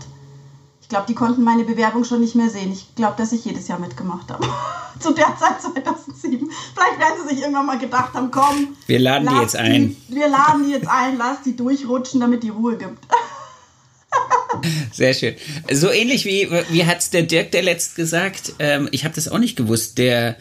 [0.86, 2.72] Ich glaube, die konnten meine Bewerbung schon nicht mehr sehen.
[2.72, 4.48] Ich glaube, dass ich jedes Jahr mitgemacht habe.
[5.00, 6.48] Zu der Zeit 2007.
[6.76, 8.76] Vielleicht werden sie sich irgendwann mal gedacht haben, komm.
[8.86, 9.96] Wir laden die jetzt ein.
[10.08, 13.00] Die, wir laden die jetzt ein, lass die durchrutschen, damit die Ruhe gibt.
[14.94, 15.34] Sehr schön.
[15.72, 19.40] So ähnlich wie, wie hat's der Dirk der letzt gesagt, ähm, ich habe das auch
[19.40, 20.38] nicht gewusst, der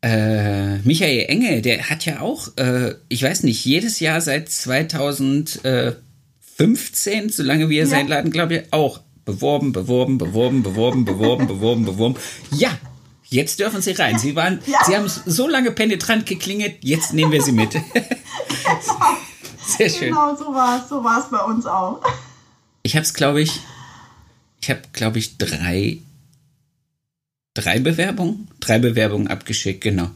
[0.00, 6.00] äh, Michael Enge, der hat ja auch, äh, ich weiß nicht, jedes Jahr seit 2015,
[7.30, 7.86] solange wir Ja.
[7.88, 12.16] sein Laden, glaube ich, auch beworben, beworben, beworben, beworben, beworben, beworben, beworben.
[12.50, 12.76] Ja,
[13.24, 14.18] jetzt dürfen Sie rein.
[14.18, 14.78] Sie waren, Ja.
[14.86, 17.72] Sie haben so lange penetrant geklingelt, jetzt nehmen wir Sie mit.
[19.66, 20.08] Sehr schön.
[20.08, 22.02] Genau, so war es so war's bei uns auch.
[22.82, 23.60] Ich habe es, glaube ich,
[24.60, 25.98] ich habe, glaube ich, drei
[27.54, 28.48] Drei Bewerbungen?
[28.60, 30.10] Drei Bewerbungen abgeschickt, genau.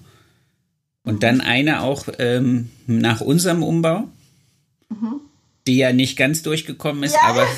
[1.02, 4.08] Und dann eine auch ähm, nach unserem Umbau,
[4.88, 5.20] mhm.
[5.66, 7.22] die ja nicht ganz durchgekommen ist, ja.
[7.22, 7.46] aber.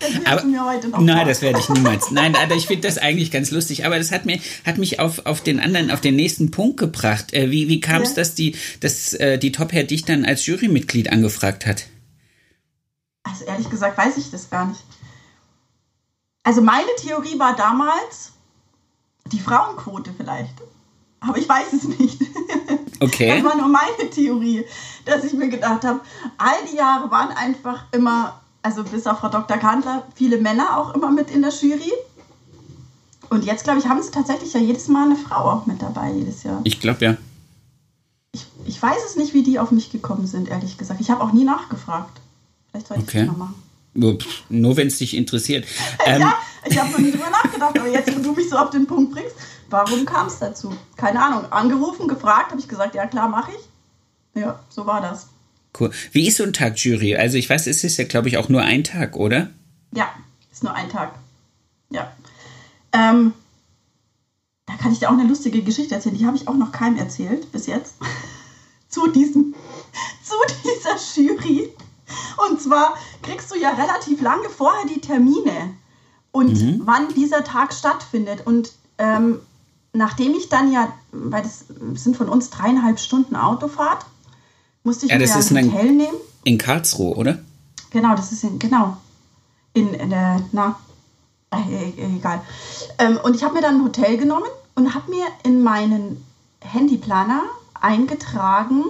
[0.00, 2.10] das aber, mir heute noch nein, das werde ich niemals.
[2.10, 3.86] Nein, aber ich finde das eigentlich ganz lustig.
[3.86, 7.32] Aber das hat mir hat mich auf, auf den anderen, auf den nächsten Punkt gebracht.
[7.32, 8.16] Äh, wie wie kam es, ja.
[8.16, 11.86] dass die dass äh, die Top Hair dich dann als Jurymitglied angefragt hat?
[13.22, 14.82] Also ehrlich gesagt weiß ich das gar nicht.
[16.42, 18.32] Also meine Theorie war damals
[19.26, 20.54] die Frauenquote vielleicht.
[21.20, 22.18] Aber ich weiß es nicht.
[23.02, 23.34] Okay.
[23.34, 24.66] Das war nur meine Theorie,
[25.06, 26.02] dass ich mir gedacht habe,
[26.36, 29.56] all die Jahre waren einfach immer, also bis auf Frau Dr.
[29.56, 31.92] Kandler, viele Männer auch immer mit in der Jury.
[33.30, 36.12] Und jetzt, glaube ich, haben sie tatsächlich ja jedes Mal eine Frau auch mit dabei,
[36.12, 36.60] jedes Jahr.
[36.64, 37.16] Ich glaube, ja.
[38.32, 41.00] Ich, ich weiß es nicht, wie die auf mich gekommen sind, ehrlich gesagt.
[41.00, 42.20] Ich habe auch nie nachgefragt.
[42.70, 43.20] Vielleicht sollte okay.
[43.20, 43.62] ich das noch machen.
[43.94, 44.18] Nur,
[44.48, 45.66] nur wenn es dich interessiert.
[46.06, 48.70] Ähm, ja, ich habe noch nie drüber nachgedacht, aber jetzt, wo du mich so auf
[48.70, 49.34] den Punkt bringst,
[49.68, 50.74] warum kam es dazu?
[50.96, 51.52] Keine Ahnung.
[51.52, 54.40] Angerufen, gefragt, habe ich gesagt, ja klar, mache ich.
[54.40, 55.28] Ja, so war das.
[55.78, 55.90] Cool.
[56.12, 57.16] Wie ist so ein Tag Jury?
[57.16, 59.50] Also ich weiß, es ist ja, glaube ich, auch nur ein Tag, oder?
[59.92, 60.12] Ja,
[60.50, 61.14] ist nur ein Tag.
[61.90, 62.12] Ja.
[62.92, 63.32] Ähm,
[64.66, 66.16] da kann ich dir auch eine lustige Geschichte erzählen.
[66.16, 67.94] Die habe ich auch noch keinem erzählt bis jetzt.
[68.88, 69.54] zu diesem,
[70.22, 71.70] zu dieser Jury.
[72.48, 75.74] Und zwar kriegst du ja relativ lange vorher die Termine
[76.32, 76.82] und mhm.
[76.84, 78.46] wann dieser Tag stattfindet.
[78.46, 79.40] Und ähm,
[79.92, 84.04] nachdem ich dann ja, weil das sind von uns dreieinhalb Stunden Autofahrt,
[84.82, 86.16] musste ich ja, das mir ein Hotel nehmen.
[86.44, 87.38] In Karlsruhe, oder?
[87.90, 88.96] Genau, das ist in, genau.
[89.74, 90.78] In, in der, na,
[91.50, 92.40] äh, egal.
[92.98, 96.24] Ähm, und ich habe mir dann ein Hotel genommen und habe mir in meinen
[96.60, 97.42] Handyplaner
[97.74, 98.84] eingetragen,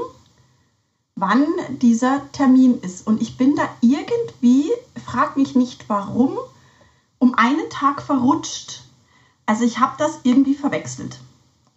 [1.16, 1.46] wann
[1.80, 3.06] dieser Termin ist.
[3.06, 4.70] Und ich bin da irgendwie,
[5.04, 6.38] frag mich nicht warum,
[7.18, 8.82] um einen Tag verrutscht.
[9.46, 11.20] Also ich habe das irgendwie verwechselt.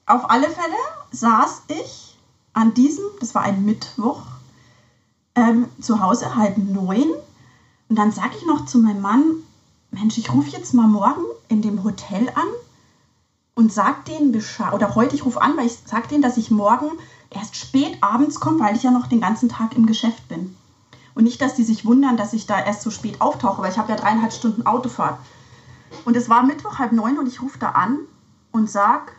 [0.05, 0.75] Auf alle Fälle
[1.11, 2.12] saß ich
[2.53, 4.21] an diesem, das war ein Mittwoch,
[5.35, 7.11] ähm, zu Hause halb neun.
[7.89, 9.23] Und dann sage ich noch zu meinem Mann,
[9.91, 12.47] Mensch, ich rufe jetzt mal morgen in dem Hotel an
[13.55, 16.49] und sag denen Bescheid, oder heute ich rufe an, weil ich sage denen, dass ich
[16.49, 16.89] morgen
[17.29, 20.55] erst spät abends komme, weil ich ja noch den ganzen Tag im Geschäft bin.
[21.15, 23.77] Und nicht, dass die sich wundern, dass ich da erst so spät auftauche, weil ich
[23.77, 25.19] habe ja dreieinhalb Stunden Autofahrt.
[26.05, 27.99] Und es war Mittwoch halb neun und ich rufe da an
[28.51, 29.13] und sag,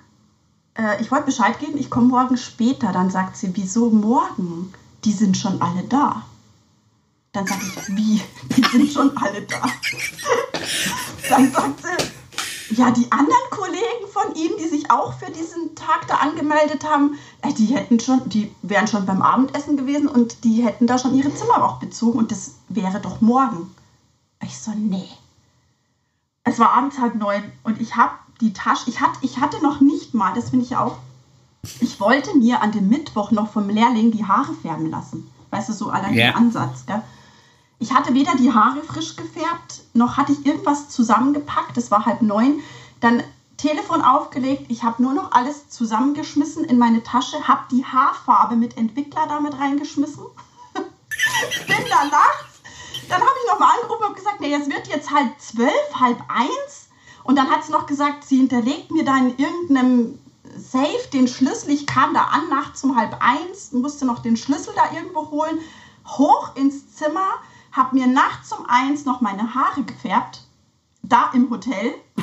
[0.77, 2.93] äh, ich wollte Bescheid geben, ich komme morgen später.
[2.93, 4.73] Dann sagt sie, wieso morgen?
[5.05, 6.23] Die sind schon alle da.
[7.33, 8.23] Dann sage ich, wie?
[8.57, 9.63] Die sind schon alle da.
[11.29, 16.07] Dann sagt sie, ja, die anderen Kollegen von Ihnen, die sich auch für diesen Tag
[16.09, 20.65] da angemeldet haben, äh, die hätten schon, die wären schon beim Abendessen gewesen und die
[20.65, 23.75] hätten da schon ihre Zimmer auch bezogen und das wäre doch morgen.
[24.43, 25.09] Ich so, nee.
[26.45, 29.81] Es war abends halb neun und ich habe die Tasche, ich hatte, ich hatte noch
[29.81, 30.97] nicht mal, das finde ich auch,
[31.81, 35.31] ich wollte mir an dem Mittwoch noch vom Lehrling die Haare färben lassen.
[35.51, 36.29] Weißt du, so allein yeah.
[36.29, 37.03] der Ansatz, gell?
[37.79, 41.77] Ich hatte weder die Haare frisch gefärbt, noch hatte ich irgendwas zusammengepackt.
[41.77, 42.61] Es war halb neun.
[43.01, 43.23] Dann
[43.57, 44.67] Telefon aufgelegt.
[44.69, 49.59] Ich habe nur noch alles zusammengeschmissen in meine Tasche, habe die Haarfarbe mit Entwickler damit
[49.59, 50.25] reingeschmissen.
[50.75, 52.61] Bin da nachts.
[53.09, 56.84] Dann habe ich nochmal angerufen und gesagt, nee, es wird jetzt halb zwölf, halb eins.
[57.25, 60.19] Und dann hat sie noch gesagt, sie hinterlegt mir da in irgendeinem
[60.57, 61.71] Safe den Schlüssel.
[61.71, 65.59] Ich kam da an nachts um halb eins, musste noch den Schlüssel da irgendwo holen.
[66.07, 67.35] Hoch ins Zimmer
[67.73, 70.43] habe mir nachts um eins noch meine Haare gefärbt,
[71.03, 71.95] da im Hotel.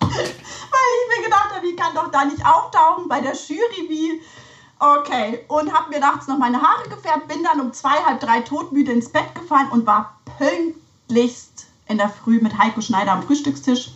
[0.00, 4.22] Weil ich mir gedacht habe, ich kann doch da nicht auftauchen bei der Jury wie.
[4.78, 8.40] Okay, und habe mir nachts noch meine Haare gefärbt, bin dann um zwei, halb drei
[8.40, 11.55] todmüde ins Bett gefallen und war pünktlichst
[11.88, 13.90] in der Früh mit Heiko Schneider am Frühstückstisch.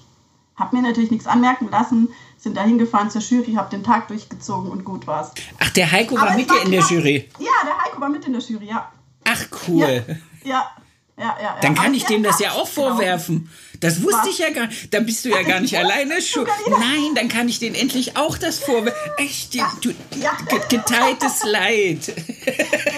[0.57, 4.71] Hab mir natürlich nichts anmerken lassen, sind da hingefahren zur Jury, hab den Tag durchgezogen
[4.71, 5.33] und gut war's.
[5.59, 7.29] Ach, der Heiko war mit dir in der Jury?
[7.39, 8.91] Ja, der Heiko war mit in der Jury, ja.
[9.25, 10.05] Ach, cool.
[10.45, 10.71] Ja, ja,
[11.19, 11.37] ja.
[11.43, 13.39] ja, Dann kann ich dem das ja auch genau.
[13.81, 14.93] Das wusste ich ja gar nicht.
[14.93, 16.47] Dann bist du ja gar nicht alleine schon.
[16.69, 19.13] Nein, dann kann ich den endlich auch das vorwerfen.
[19.19, 19.73] Echt, ja.
[19.81, 19.91] du,
[20.21, 20.33] ja.
[20.69, 22.13] geteiltes Leid.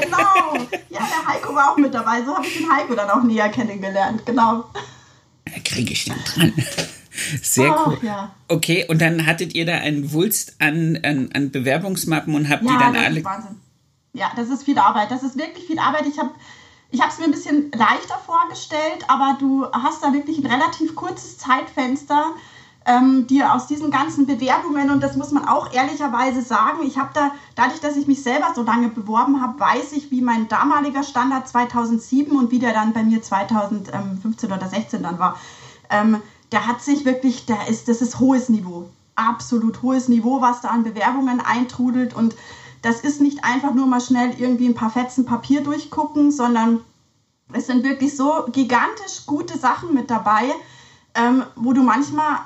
[0.03, 0.68] Genau.
[0.90, 2.23] Ja, der Heiko war auch mit dabei.
[2.25, 4.27] So habe ich den Heiko dann auch näher kennengelernt.
[4.27, 4.64] Genau.
[5.45, 6.53] Da kriege ich den dran.
[7.42, 7.99] Sehr oh, cool.
[8.03, 8.35] Ja.
[8.49, 12.73] Okay, und dann hattet ihr da einen Wulst an, an, an Bewerbungsmappen und habt ja,
[12.73, 13.18] die dann das alle.
[13.18, 13.62] Ist Wahnsinn
[14.14, 15.11] ja, das ist viel Arbeit.
[15.11, 16.07] Das ist wirklich viel Arbeit.
[16.07, 16.31] Ich habe
[16.92, 21.38] ich es mir ein bisschen leichter vorgestellt, aber du hast da wirklich ein relativ kurzes
[21.38, 22.33] Zeitfenster,
[22.85, 27.11] ähm, dir aus diesen ganzen Bewerbungen, und das muss man auch ehrlicherweise sagen, ich habe
[27.14, 31.02] da, dadurch, dass ich mich selber so lange beworben habe, weiß ich, wie mein damaliger
[31.02, 35.37] Standard 2007 und wie der dann bei mir 2015 oder 16 dann war.
[35.90, 38.88] Ähm, der hat sich wirklich, der ist, das ist hohes Niveau.
[39.14, 42.14] Absolut hohes Niveau, was da an Bewerbungen eintrudelt.
[42.14, 42.35] Und
[42.83, 46.81] das ist nicht einfach nur mal schnell irgendwie ein paar Fetzen Papier durchgucken, sondern
[47.53, 50.45] es sind wirklich so gigantisch gute Sachen mit dabei,
[51.14, 52.38] ähm, wo du manchmal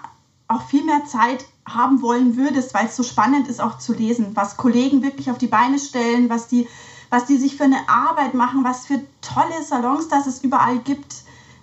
[0.49, 4.37] auch viel mehr Zeit haben wollen würdest, weil es so spannend ist, auch zu lesen,
[4.37, 6.68] was Kollegen wirklich auf die Beine stellen, was die,
[7.11, 11.16] was die sich für eine Arbeit machen, was für tolle Salons das es überall gibt.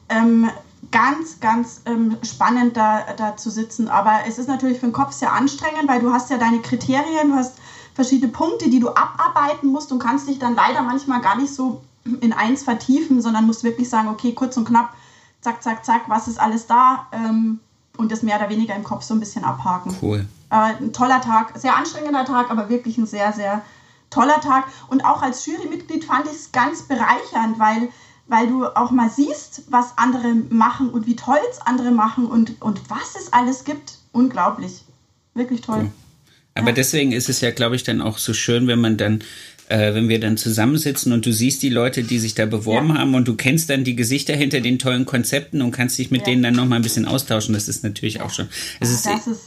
[0.10, 0.50] Ähm,
[0.92, 3.88] ganz, ganz ähm, spannend da, da zu sitzen.
[3.88, 7.30] Aber es ist natürlich für den Kopf sehr anstrengend, weil du hast ja deine Kriterien,
[7.30, 7.56] du hast
[7.93, 11.82] verschiedene Punkte, die du abarbeiten musst und kannst dich dann leider manchmal gar nicht so
[12.21, 14.93] in eins vertiefen, sondern musst wirklich sagen, okay, kurz und knapp,
[15.41, 17.60] zack, zack, zack, was ist alles da ähm,
[17.97, 19.95] und das mehr oder weniger im Kopf so ein bisschen abhaken.
[20.01, 20.27] Cool.
[20.49, 23.62] Äh, ein toller Tag, sehr anstrengender Tag, aber wirklich ein sehr, sehr
[24.10, 24.65] toller Tag.
[24.88, 27.89] Und auch als Jurymitglied fand ich es ganz bereichernd, weil,
[28.27, 32.62] weil du auch mal siehst, was andere machen und wie toll es andere machen und,
[32.62, 33.99] und was es alles gibt.
[34.12, 34.84] Unglaublich.
[35.34, 35.91] Wirklich toll.
[36.56, 36.74] Aber ja.
[36.74, 39.24] deswegen ist es ja, glaube ich, dann auch so schön, wenn man dann
[39.70, 42.98] äh, wenn wir dann zusammensitzen und du siehst die Leute, die sich da beworben ja.
[43.00, 46.22] haben und du kennst dann die Gesichter hinter den tollen Konzepten und kannst dich mit
[46.22, 46.26] ja.
[46.26, 47.54] denen dann nochmal ein bisschen austauschen.
[47.54, 48.50] Das ist natürlich auch schon.
[48.80, 49.42] Es ist, ist,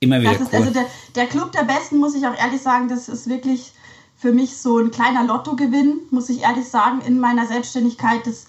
[0.00, 0.60] immer wieder ist, cool.
[0.60, 3.72] Also der, der Club der Besten, muss ich auch ehrlich sagen, das ist wirklich
[4.16, 8.20] für mich so ein kleiner Lottogewinn, muss ich ehrlich sagen, in meiner Selbstständigkeit.
[8.26, 8.46] Das,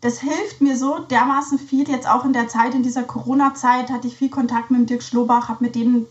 [0.00, 1.88] das hilft mir so dermaßen viel.
[1.88, 5.02] Jetzt auch in der Zeit, in dieser Corona-Zeit, hatte ich viel Kontakt mit dem Dirk
[5.02, 6.06] Schlobach, habe mit dem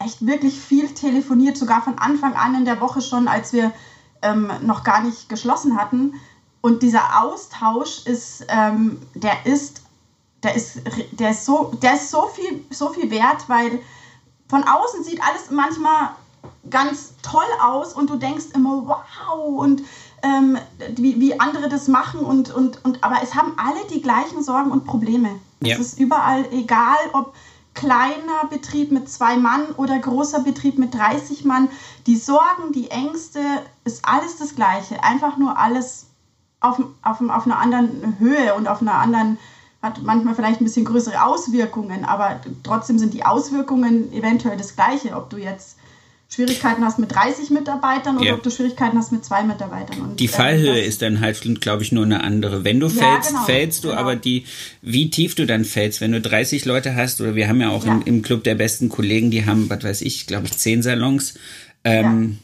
[0.00, 3.70] echt wirklich viel telefoniert, sogar von Anfang an in der Woche schon, als wir
[4.22, 6.14] ähm, noch gar nicht geschlossen hatten.
[6.62, 9.82] Und dieser Austausch ist, ähm, der ist,
[10.42, 10.80] der ist,
[11.12, 13.78] der ist so, der ist so viel, so viel wert, weil
[14.48, 16.10] von außen sieht alles manchmal
[16.68, 19.82] ganz toll aus und du denkst immer, wow, und
[20.22, 20.58] ähm,
[20.96, 24.70] wie, wie andere das machen und, und, und aber es haben alle die gleichen Sorgen
[24.70, 25.30] und Probleme.
[25.62, 25.76] Ja.
[25.76, 27.34] Es ist überall egal, ob
[27.74, 31.68] kleiner Betrieb mit zwei Mann oder großer Betrieb mit 30 Mann.
[32.06, 33.40] Die Sorgen, die Ängste,
[33.84, 35.02] ist alles das Gleiche.
[35.02, 36.06] Einfach nur alles
[36.60, 39.38] auf, auf, auf einer anderen Höhe und auf einer anderen,
[39.82, 45.16] hat manchmal vielleicht ein bisschen größere Auswirkungen, aber trotzdem sind die Auswirkungen eventuell das Gleiche,
[45.16, 45.78] ob du jetzt
[46.32, 48.34] Schwierigkeiten hast mit 30 Mitarbeitern oder ja.
[48.34, 50.00] ob du Schwierigkeiten hast mit zwei Mitarbeitern.
[50.00, 52.62] Und, die Fallhöhe äh, ist dann halt, glaube ich, nur eine andere.
[52.62, 54.00] Wenn du ja, fällst, genau, fällst du, genau.
[54.00, 54.44] aber die,
[54.80, 57.84] wie tief du dann fällst, wenn du 30 Leute hast, oder wir haben ja auch
[57.84, 57.92] ja.
[57.92, 61.34] Im, Im, Club der besten Kollegen, die haben, was weiß ich, glaube ich, zehn Salons.
[61.82, 62.38] Ähm,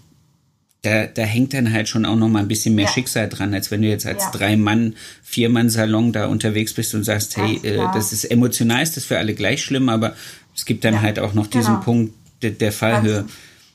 [0.83, 3.71] da, da hängt dann halt schon auch noch mal ein bisschen mehr Schicksal dran, als
[3.71, 7.61] wenn du jetzt als drei Mann, vier Mann Salon da unterwegs bist und sagst, hey,
[7.63, 10.15] äh, das ist emotional, ist das für alle gleich schlimm, aber
[10.57, 11.85] es gibt dann halt auch noch diesen genau.
[11.85, 13.19] Punkt der, der Fallhöhe.
[13.19, 13.29] Also,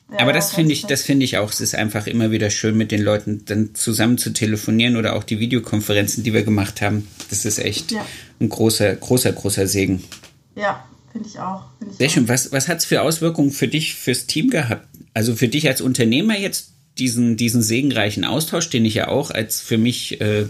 [0.08, 1.50] aber das finde ich, das finde ich auch.
[1.50, 5.24] Es ist einfach immer wieder schön, mit den Leuten dann zusammen zu telefonieren oder auch
[5.24, 7.08] die Videokonferenzen, die wir gemacht haben.
[7.30, 8.04] Das ist echt ja.
[8.40, 10.04] ein großer, großer, großer Segen.
[10.54, 11.64] Ja, finde ich auch.
[11.78, 12.12] Find ich Sehr auch.
[12.12, 12.28] schön.
[12.28, 14.86] Was, was hat es für Auswirkungen für dich, fürs Team gehabt?
[15.14, 19.60] Also für dich als Unternehmer jetzt diesen, diesen segenreichen Austausch, den ich ja auch als
[19.60, 20.46] für mich äh,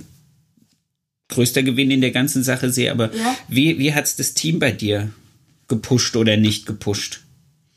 [1.28, 2.90] größter Gewinn in der ganzen Sache sehe.
[2.90, 3.36] Aber ja.
[3.48, 5.10] wie, wie hat es das Team bei dir
[5.68, 7.20] gepusht oder nicht gepusht?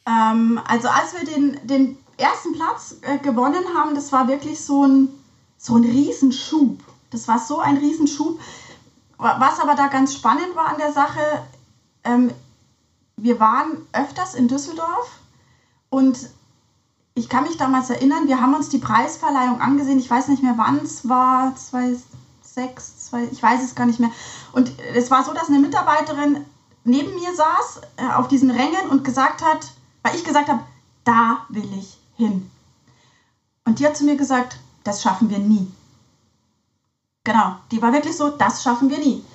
[0.05, 4.85] Ähm, also als wir den, den ersten Platz äh, gewonnen haben, das war wirklich so
[4.85, 5.09] ein,
[5.57, 6.79] so ein Riesenschub.
[7.11, 8.39] Das war so ein Riesenschub.
[9.17, 11.21] Was aber da ganz spannend war an der Sache,
[12.03, 12.31] ähm,
[13.17, 15.19] wir waren öfters in Düsseldorf
[15.89, 16.29] und
[17.13, 19.99] ich kann mich damals erinnern, wir haben uns die Preisverleihung angesehen.
[19.99, 24.11] Ich weiß nicht mehr, wann es war, 2006, zwei, ich weiß es gar nicht mehr.
[24.51, 26.43] Und es war so, dass eine Mitarbeiterin
[26.83, 29.71] neben mir saß äh, auf diesen Rängen und gesagt hat,
[30.05, 30.63] weil ich gesagt habe,
[31.03, 32.51] da will ich hin.
[33.65, 35.67] Und die hat zu mir gesagt, das schaffen wir nie.
[37.23, 39.25] Genau, die war wirklich so, das schaffen wir nie.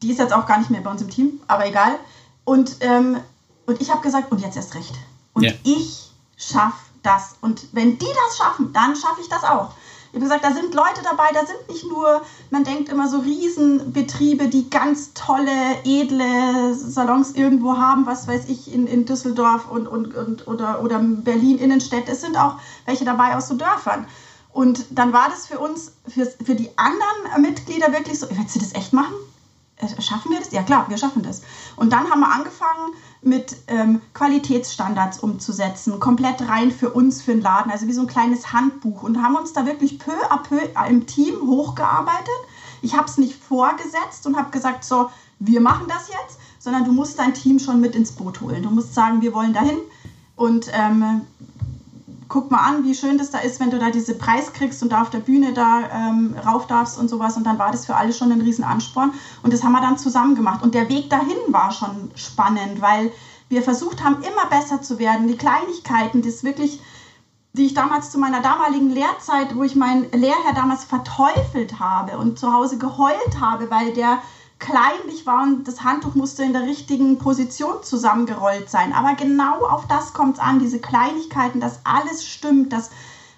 [0.00, 1.98] Die ist jetzt auch gar nicht mehr bei uns im Team, aber egal.
[2.44, 3.20] Und, ähm,
[3.66, 4.94] und ich habe gesagt, und jetzt erst recht.
[5.34, 5.52] Und ja.
[5.64, 7.36] ich schaffe das.
[7.42, 9.74] Und wenn die das schaffen, dann schaffe ich das auch.
[10.18, 14.48] Habe gesagt, da sind Leute dabei, da sind nicht nur, man denkt immer so Riesenbetriebe,
[14.48, 15.52] die ganz tolle,
[15.84, 20.98] edle Salons irgendwo haben, was weiß ich, in, in Düsseldorf und, und, und, oder, oder
[20.98, 22.10] Berlin Innenstädte.
[22.10, 24.06] Es sind auch welche dabei aus so Dörfern.
[24.52, 28.58] Und dann war das für uns, für, für die anderen Mitglieder wirklich so, willst du
[28.58, 29.14] das echt machen?
[29.78, 30.52] Äh, schaffen wir das?
[30.52, 31.42] Ja klar, wir schaffen das.
[31.76, 37.42] Und dann haben wir angefangen, mit ähm, Qualitätsstandards umzusetzen, komplett rein für uns, für den
[37.42, 40.60] Laden, also wie so ein kleines Handbuch und haben uns da wirklich peu à peu
[40.88, 42.28] im Team hochgearbeitet.
[42.80, 45.10] Ich habe es nicht vorgesetzt und habe gesagt, so,
[45.40, 48.62] wir machen das jetzt, sondern du musst dein Team schon mit ins Boot holen.
[48.62, 49.78] Du musst sagen, wir wollen dahin
[50.36, 51.22] und ähm,
[52.28, 54.92] guck mal an, wie schön das da ist, wenn du da diese Preis kriegst und
[54.92, 57.36] da auf der Bühne da ähm, rauf darfst und sowas.
[57.36, 59.12] Und dann war das für alle schon ein riesen Ansporn.
[59.42, 60.62] Und das haben wir dann zusammen gemacht.
[60.62, 63.10] Und der Weg dahin war schon spannend, weil
[63.48, 65.26] wir versucht haben, immer besser zu werden.
[65.26, 66.80] Die Kleinigkeiten, das wirklich,
[67.54, 72.38] die ich damals zu meiner damaligen Lehrzeit, wo ich meinen Lehrherr damals verteufelt habe und
[72.38, 74.18] zu Hause geheult habe, weil der
[74.58, 78.92] kleinlich war und das Handtuch musste in der richtigen Position zusammengerollt sein.
[78.92, 82.90] Aber genau auf das kommt es an, diese Kleinigkeiten, dass alles stimmt, dass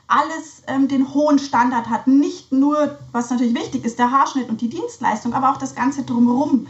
[0.06, 2.06] alles ähm, den hohen Standard hat.
[2.06, 6.02] Nicht nur, was natürlich wichtig ist, der Haarschnitt und die Dienstleistung, aber auch das Ganze
[6.02, 6.66] drumherum.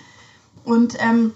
[0.64, 1.32] Und ähm,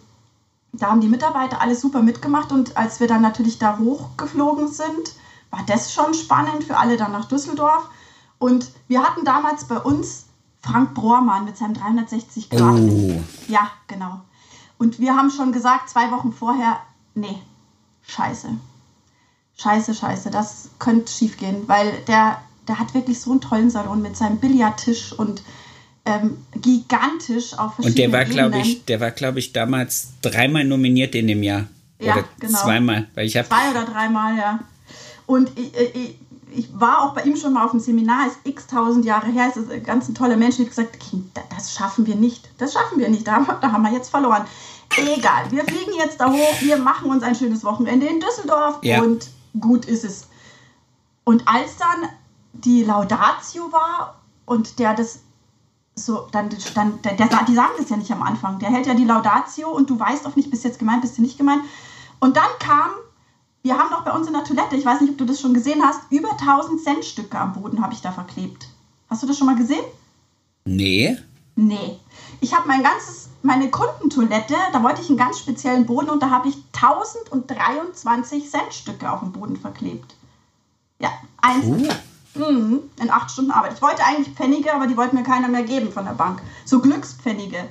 [0.72, 5.14] da haben die Mitarbeiter alles super mitgemacht und als wir dann natürlich da hochgeflogen sind,
[5.50, 7.88] war das schon spannend für alle dann nach Düsseldorf.
[8.38, 10.26] Und wir hatten damals bei uns
[10.64, 12.80] Frank Brohrmann mit seinem 360 Grad.
[12.80, 13.22] Oh.
[13.48, 14.22] Ja, genau.
[14.78, 16.78] Und wir haben schon gesagt, zwei Wochen vorher,
[17.14, 17.38] nee,
[18.06, 18.48] scheiße.
[19.56, 24.02] Scheiße, scheiße, das könnte schief gehen, weil der, der hat wirklich so einen tollen Salon
[24.02, 25.42] mit seinem Billardtisch und
[26.06, 30.64] ähm, gigantisch auf verschiedenen Und der war, glaube ich, der war, glaube ich, damals dreimal
[30.64, 31.66] nominiert in dem Jahr.
[32.00, 32.58] Ja, oder genau.
[32.58, 33.48] Zweimal, weil ich habe.
[33.48, 34.58] Zwei oder dreimal, ja.
[35.26, 36.18] Und ich, ich,
[36.54, 39.48] ich, war auch bei ihm schon mal auf dem Seminar, ist x tausend Jahre her,
[39.48, 40.54] ist ein ganz ein toller Mensch.
[40.54, 40.98] Ich habe gesagt,
[41.54, 42.48] das schaffen wir nicht.
[42.58, 43.26] Das schaffen wir nicht.
[43.26, 44.44] Da, da haben wir jetzt verloren.
[44.96, 49.02] Egal, wir fliegen jetzt da hoch, wir machen uns ein schönes Wochenende in Düsseldorf ja.
[49.02, 49.28] und
[49.58, 50.28] gut ist es.
[51.24, 52.08] Und als dann
[52.52, 55.20] die Laudatio war und der das
[55.96, 58.58] so, dann stand, der, der, die sagen das ja nicht am Anfang.
[58.58, 61.18] Der hält ja die Laudatio und du weißt auch nicht, bist du jetzt gemeint, bist
[61.18, 61.62] du nicht gemeint.
[62.20, 62.90] Und dann kam,
[63.64, 65.54] wir haben noch bei uns in der Toilette, ich weiß nicht, ob du das schon
[65.54, 68.68] gesehen hast, über 1000 Centstücke am Boden habe ich da verklebt.
[69.08, 69.84] Hast du das schon mal gesehen?
[70.66, 71.16] Nee.
[71.56, 71.98] Nee.
[72.42, 76.28] Ich habe mein ganzes, meine Kundentoilette, da wollte ich einen ganz speziellen Boden und da
[76.28, 80.14] habe ich 1023 Centstücke auf dem Boden verklebt.
[80.98, 81.88] Ja, einzeln.
[82.34, 82.52] Cool.
[82.52, 83.74] Mhm, in acht Stunden Arbeit.
[83.74, 86.42] Ich wollte eigentlich Pfennige, aber die wollten mir keiner mehr geben von der Bank.
[86.66, 87.70] So Glückspfennige.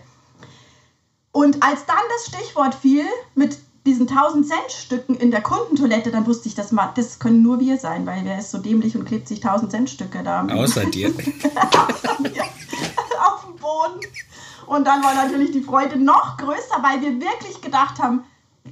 [1.31, 6.25] Und als dann das Stichwort fiel mit diesen 1000 Cent Stücken in der Kundentoilette, dann
[6.25, 9.27] wusste ich, das, das können nur wir sein, weil wer ist so dämlich und klebt
[9.27, 10.47] sich 1000 Cent Stücke da.
[10.47, 11.09] Außer dir.
[13.19, 13.99] Auf dem Boden.
[14.67, 18.23] Und dann war natürlich die Freude noch größer, weil wir wirklich gedacht haben,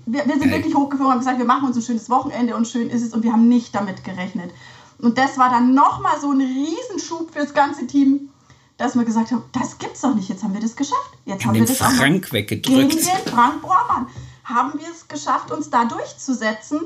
[0.06, 2.66] wir, wir sind wirklich hochgeflogen und haben gesagt, wir machen uns ein schönes Wochenende und
[2.66, 4.52] schön ist es und wir haben nicht damit gerechnet.
[5.00, 8.30] Und das war dann nochmal so ein Riesenschub fürs ganze Team,
[8.78, 11.12] dass wir gesagt haben, das gibt's doch nicht, jetzt haben wir das geschafft.
[11.26, 12.66] Jetzt In haben wir das Frank auch weggedrückt.
[12.66, 14.08] Gegen den Frank Bormann
[14.54, 16.82] haben wir es geschafft, uns da durchzusetzen.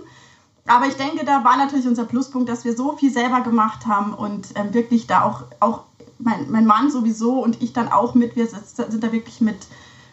[0.68, 4.14] Aber ich denke, da war natürlich unser Pluspunkt, dass wir so viel selber gemacht haben
[4.14, 5.84] und ähm, wirklich da auch, auch
[6.18, 9.68] mein, mein Mann sowieso und ich dann auch mit, wir sind da wirklich mit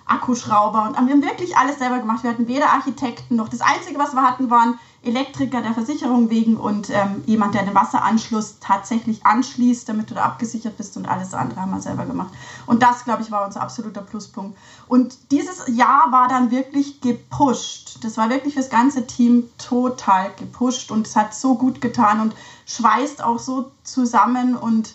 [0.04, 2.22] Akkuschrauber und wir haben wirklich alles selber gemacht.
[2.22, 3.48] Wir hatten weder Architekten noch.
[3.48, 7.74] Das Einzige, was wir hatten, waren Elektriker der Versicherung wegen und ähm, jemand, der den
[7.74, 12.32] Wasseranschluss tatsächlich anschließt, damit du da abgesichert bist und alles andere haben wir selber gemacht.
[12.66, 14.56] Und das, glaube ich, war unser absoluter Pluspunkt.
[14.86, 17.98] Und dieses Jahr war dann wirklich gepusht.
[18.02, 22.34] Das war wirklich fürs ganze Team total gepusht und es hat so gut getan und
[22.66, 24.94] schweißt auch so zusammen und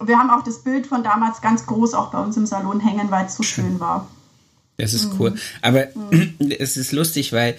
[0.00, 3.10] wir haben auch das Bild von damals ganz groß auch bei uns im Salon hängen,
[3.10, 4.06] weil es so schön war.
[4.78, 5.34] Das ist cool.
[5.60, 6.36] Aber mhm.
[6.58, 7.56] es ist lustig, weil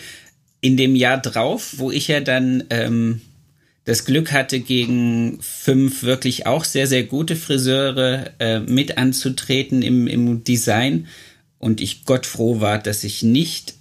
[0.62, 3.22] in dem Jahr drauf, wo ich ja dann ähm,
[3.86, 10.07] das Glück hatte, gegen fünf wirklich auch sehr, sehr gute Friseure äh, mit anzutreten im,
[10.07, 11.07] im Design
[11.57, 13.76] und ich Gott froh war, dass ich nicht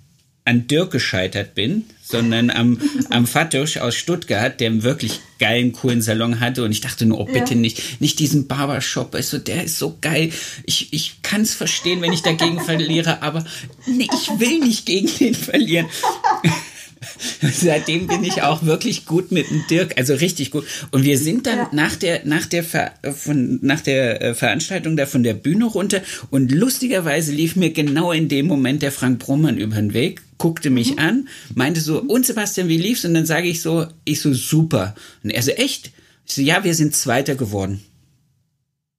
[0.48, 6.00] an Dirk gescheitert bin, sondern am, am Fatusch aus Stuttgart, der einen wirklich geilen, coolen
[6.00, 6.64] Salon hatte.
[6.64, 7.60] Und ich dachte nur, oh, bitte ja.
[7.60, 9.14] nicht, nicht diesen Barbershop.
[9.14, 10.32] Also, der ist so geil.
[10.64, 13.44] Ich, ich kann es verstehen, wenn ich dagegen verliere, aber
[13.86, 15.86] nee, ich will nicht gegen den verlieren.
[17.52, 20.64] Seitdem bin ich auch wirklich gut mit dem Dirk, also richtig gut.
[20.90, 21.68] Und wir sind dann ja.
[21.72, 26.02] nach der nach der Ver, von nach der äh, Veranstaltung da von der Bühne runter
[26.30, 30.70] und lustigerweise lief mir genau in dem Moment der Frank Brummann über den Weg, guckte
[30.70, 30.98] mich mhm.
[30.98, 33.04] an, meinte so und Sebastian, wie lief's?
[33.04, 34.94] Und dann sage ich so, ich so super.
[35.22, 35.92] Und er so echt?
[36.26, 37.80] Ich so ja, wir sind Zweiter geworden.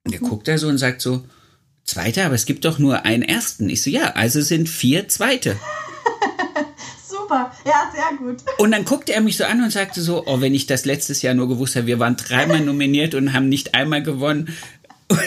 [0.05, 0.29] Und er mhm.
[0.29, 1.23] guckt da so und sagt so
[1.83, 3.69] Zweiter, aber es gibt doch nur einen Ersten.
[3.69, 5.57] Ich so ja, also sind vier Zweite
[7.29, 7.51] super.
[7.65, 8.37] Ja, sehr gut.
[8.57, 11.21] Und dann guckte er mich so an und sagte so, oh, wenn ich das letztes
[11.21, 14.49] Jahr nur gewusst hätte, wir waren dreimal nominiert und haben nicht einmal gewonnen.
[15.07, 15.19] Und,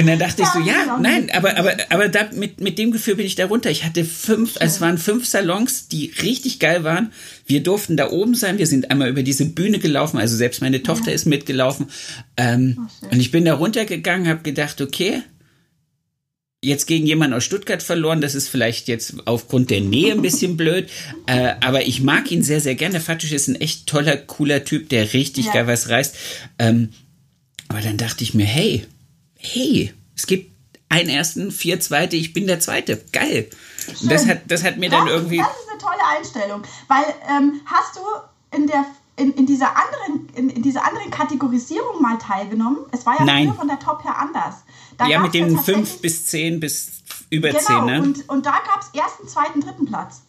[0.00, 0.98] und dann dachte ja, ich so, ja, genau.
[0.98, 3.70] nein, aber, aber, aber da, mit, mit dem Gefühl bin ich da runter.
[3.70, 4.62] Ich hatte fünf, Schön.
[4.62, 7.12] es waren fünf Salons, die richtig geil waren.
[7.46, 8.58] Wir durften da oben sein.
[8.58, 10.18] Wir sind einmal über diese Bühne gelaufen.
[10.18, 11.14] Also selbst meine Tochter ja.
[11.14, 11.88] ist mitgelaufen.
[12.36, 15.22] Ähm, oh, und ich bin da runtergegangen, habe gedacht, okay,
[16.62, 18.20] jetzt gegen jemanden aus Stuttgart verloren.
[18.20, 20.88] Das ist vielleicht jetzt aufgrund der Nähe ein bisschen blöd.
[21.26, 23.00] Äh, aber ich mag ihn sehr, sehr gerne.
[23.00, 25.52] Fatusch ist ein echt toller, cooler Typ, der richtig ja.
[25.52, 26.16] geil was reißt.
[26.58, 26.90] Ähm,
[27.68, 28.86] aber dann dachte ich mir, hey,
[29.38, 30.52] hey, es gibt
[30.88, 33.02] einen ersten, vier zweite, ich bin der zweite.
[33.12, 33.48] Geil.
[34.00, 35.38] Und das hat, das hat mir das, dann irgendwie.
[35.38, 36.62] Das ist eine tolle Einstellung.
[36.86, 38.84] Weil ähm, hast du in der
[39.16, 42.78] in, in, dieser anderen, in, in, dieser anderen Kategorisierung mal teilgenommen?
[42.92, 43.52] Es war ja Nein.
[43.54, 44.64] von der Top her anders.
[45.02, 48.02] Da ja, mit den fünf bis zehn bis über genau, zehn, ne?
[48.02, 50.22] Und, und da gab es ersten, zweiten, dritten Platz.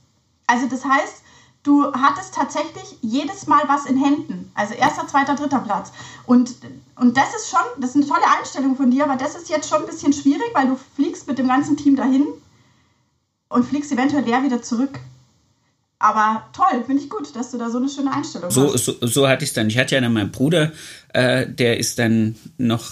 [0.48, 1.22] Also das heißt,
[1.64, 4.52] du hattest tatsächlich jedes Mal was in Händen.
[4.54, 5.92] Also erster, zweiter, dritter Platz.
[6.26, 6.56] Und,
[6.96, 9.70] und das ist schon, das ist eine tolle Einstellung von dir, aber das ist jetzt
[9.70, 12.26] schon ein bisschen schwierig, weil du fliegst mit dem ganzen Team dahin
[13.50, 15.00] und fliegst eventuell leer wieder zurück.
[16.00, 18.84] Aber toll, finde ich gut, dass du da so eine schöne Einstellung so, hast.
[18.84, 19.70] So, so hatte ich es dann.
[19.70, 20.74] Ich hatte ja dann meinen Bruder,
[21.14, 22.92] äh, der ist dann noch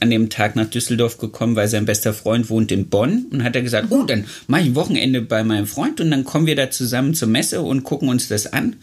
[0.00, 3.56] an dem Tag nach Düsseldorf gekommen, weil sein bester Freund wohnt in Bonn und hat
[3.56, 6.56] er gesagt, oh, dann mache ich ein Wochenende bei meinem Freund und dann kommen wir
[6.56, 8.76] da zusammen zur Messe und gucken uns das an.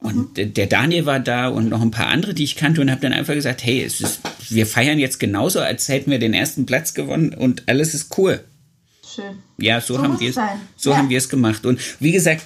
[0.00, 0.54] Und mhm.
[0.54, 3.12] der Daniel war da und noch ein paar andere, die ich kannte und habe dann
[3.12, 7.34] einfach gesagt, hey, ist, wir feiern jetzt genauso, als hätten wir den ersten Platz gewonnen
[7.34, 8.40] und alles ist cool.
[9.14, 9.38] Schön.
[9.58, 10.38] Ja, so, so haben wir es.
[10.76, 10.96] So ja.
[10.96, 11.66] haben wir es gemacht.
[11.66, 12.44] Und wie gesagt,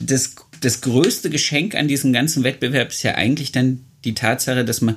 [0.00, 4.82] das, das größte Geschenk an diesem ganzen Wettbewerb ist ja eigentlich dann die Tatsache, dass
[4.82, 4.96] man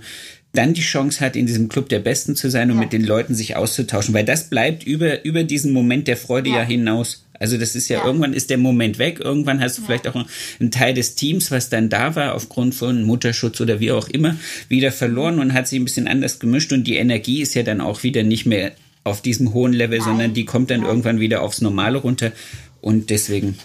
[0.58, 2.84] dann die Chance hat, in diesem Club der Besten zu sein und ja.
[2.84, 6.58] mit den Leuten sich auszutauschen, weil das bleibt über, über diesen Moment der Freude ja,
[6.58, 7.26] ja hinaus.
[7.40, 10.16] Also das ist ja, ja, irgendwann ist der Moment weg, irgendwann hast du vielleicht auch
[10.60, 14.36] einen Teil des Teams, was dann da war, aufgrund von Mutterschutz oder wie auch immer,
[14.70, 17.80] wieder verloren und hat sich ein bisschen anders gemischt und die Energie ist ja dann
[17.80, 18.72] auch wieder nicht mehr
[19.04, 20.08] auf diesem hohen Level, Nein.
[20.08, 22.32] sondern die kommt dann irgendwann wieder aufs Normale runter.
[22.82, 23.58] Und deswegen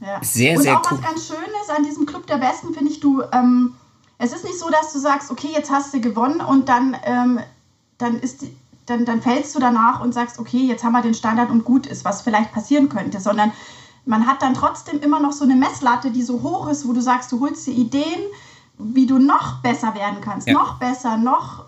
[0.00, 0.20] ja.
[0.22, 0.98] sehr, und sehr auch cool.
[0.98, 3.74] was ganz Schönes an diesem Club der Besten finde ich, du, ähm,
[4.18, 7.40] es ist nicht so, dass du sagst, okay, jetzt hast du gewonnen und dann, ähm,
[7.98, 8.44] dann ist
[8.86, 11.86] dann, dann fällst du danach und sagst, okay, jetzt haben wir den Standard und gut
[11.86, 13.52] ist, was vielleicht passieren könnte, sondern
[14.06, 17.02] man hat dann trotzdem immer noch so eine Messlatte, die so hoch ist, wo du
[17.02, 18.22] sagst, du holst dir Ideen,
[18.78, 20.54] wie du noch besser werden kannst, ja.
[20.54, 21.66] noch besser, noch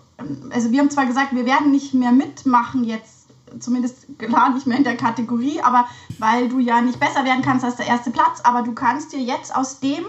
[0.51, 3.27] also wir haben zwar gesagt, wir werden nicht mehr mitmachen jetzt,
[3.59, 5.87] zumindest klar nicht mehr in der Kategorie, aber
[6.19, 9.19] weil du ja nicht besser werden kannst als der erste Platz, aber du kannst dir
[9.19, 10.05] jetzt aus dem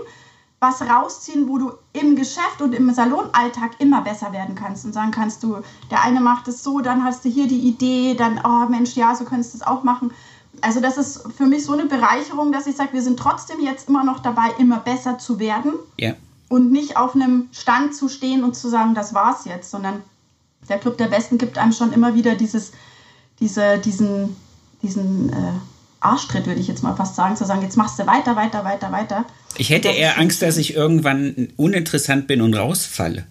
[0.62, 5.10] was rausziehen, wo du im Geschäft und im Salonalltag immer besser werden kannst und sagen
[5.10, 5.58] kannst du,
[5.90, 9.14] der eine macht es so, dann hast du hier die Idee, dann, oh Mensch, ja,
[9.14, 10.12] so könntest du es auch machen.
[10.60, 13.88] Also das ist für mich so eine Bereicherung, dass ich sage, wir sind trotzdem jetzt
[13.88, 15.72] immer noch dabei, immer besser zu werden.
[15.98, 16.14] Ja
[16.52, 20.02] und nicht auf einem Stand zu stehen und zu sagen, das war's jetzt, sondern
[20.68, 22.72] der Club der Besten gibt einem schon immer wieder dieses,
[23.40, 24.36] diese, diesen,
[24.82, 25.52] diesen äh,
[26.04, 28.92] Arschtritt, würde ich jetzt mal fast sagen, zu sagen, jetzt machst du weiter, weiter, weiter,
[28.92, 29.24] weiter.
[29.56, 33.26] Ich hätte eher Angst, dass ich irgendwann uninteressant bin und rausfalle.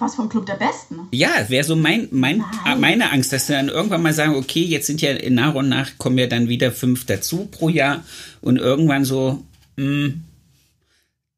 [0.00, 1.08] Was vom Club der Besten?
[1.10, 2.44] Ja, wäre so mein, mein,
[2.78, 5.98] meine Angst, dass sie dann irgendwann mal sagen, okay, jetzt sind ja nach und nach
[5.98, 8.04] kommen ja dann wieder fünf dazu pro Jahr
[8.40, 9.42] und irgendwann so,
[9.76, 10.24] mh, hm,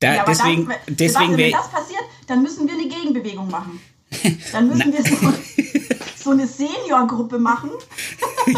[0.00, 3.80] da, ja, deswegen, dann, deswegen wenn das passiert, dann müssen wir eine Gegenbewegung machen.
[4.52, 5.32] Dann müssen wir so,
[6.24, 7.70] so eine Seniorgruppe machen.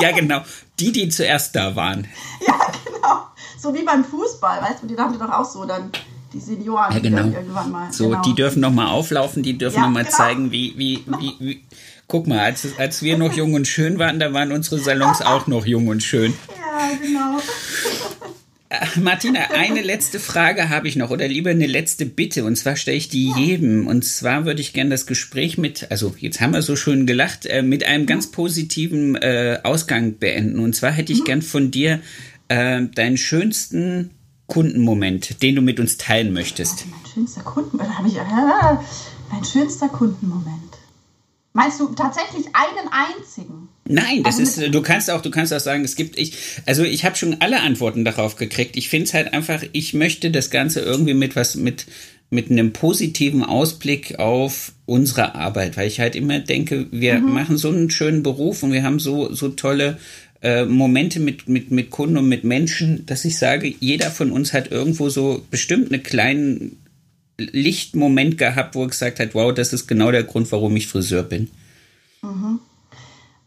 [0.01, 0.41] ja, genau.
[0.83, 2.09] Die, die zuerst da waren.
[2.47, 3.27] Ja, genau.
[3.57, 5.93] So wie beim Fußball, weißt du, die die doch auch so dann
[6.33, 7.27] die Senioren ja, genau.
[7.27, 7.93] irgendwann mal.
[7.93, 8.23] So, genau.
[8.23, 10.17] die dürfen noch mal auflaufen, die dürfen ja, noch mal genau.
[10.17, 11.65] zeigen, wie, wie, wie, wie,
[12.09, 15.47] Guck mal, als, als wir noch jung und schön waren, da waren unsere Salons auch
[15.47, 16.35] noch jung und schön.
[16.49, 17.39] Ja, genau.
[18.73, 22.77] Äh, Martina, eine letzte Frage habe ich noch oder lieber eine letzte Bitte und zwar
[22.77, 26.55] stelle ich die jedem und zwar würde ich gerne das Gespräch mit, also jetzt haben
[26.55, 31.13] wir so schön gelacht, äh, mit einem ganz positiven äh, Ausgang beenden und zwar hätte
[31.13, 32.01] ich gern von dir
[32.49, 34.11] äh, deinen schönsten
[34.47, 36.87] Kundenmoment, den du mit uns teilen möchtest.
[36.91, 38.23] Mein schönster Kundenmoment, habe ich, äh,
[39.31, 40.79] mein schönster Kundenmoment.
[41.53, 43.62] Meinst du tatsächlich einen einzigen?
[43.95, 46.35] Nein, das ist, du kannst auch, du kannst auch sagen, es gibt, ich,
[46.67, 48.77] also ich habe schon alle Antworten darauf gekriegt.
[48.77, 51.87] Ich finde es halt einfach, ich möchte das Ganze irgendwie mit was, mit,
[52.31, 57.33] mit einem positiven Ausblick auf unsere Arbeit, weil ich halt immer denke, wir mhm.
[57.33, 59.99] machen so einen schönen Beruf und wir haben so, so tolle
[60.43, 64.53] äh, Momente mit, mit, mit Kunden und mit Menschen, dass ich sage, jeder von uns
[64.53, 66.79] hat irgendwo so bestimmt einen kleinen
[67.39, 71.23] Lichtmoment gehabt, wo er gesagt hat, wow, das ist genau der Grund, warum ich Friseur
[71.23, 71.51] bin?
[72.23, 72.61] Mhm.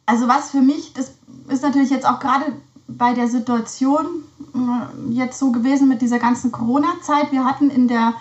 [0.06, 1.14] Also was für mich, das
[1.48, 2.54] ist natürlich jetzt auch gerade
[2.88, 4.06] bei der Situation
[4.54, 7.32] äh, jetzt so gewesen mit dieser ganzen Corona-Zeit.
[7.32, 8.14] Wir hatten in, der,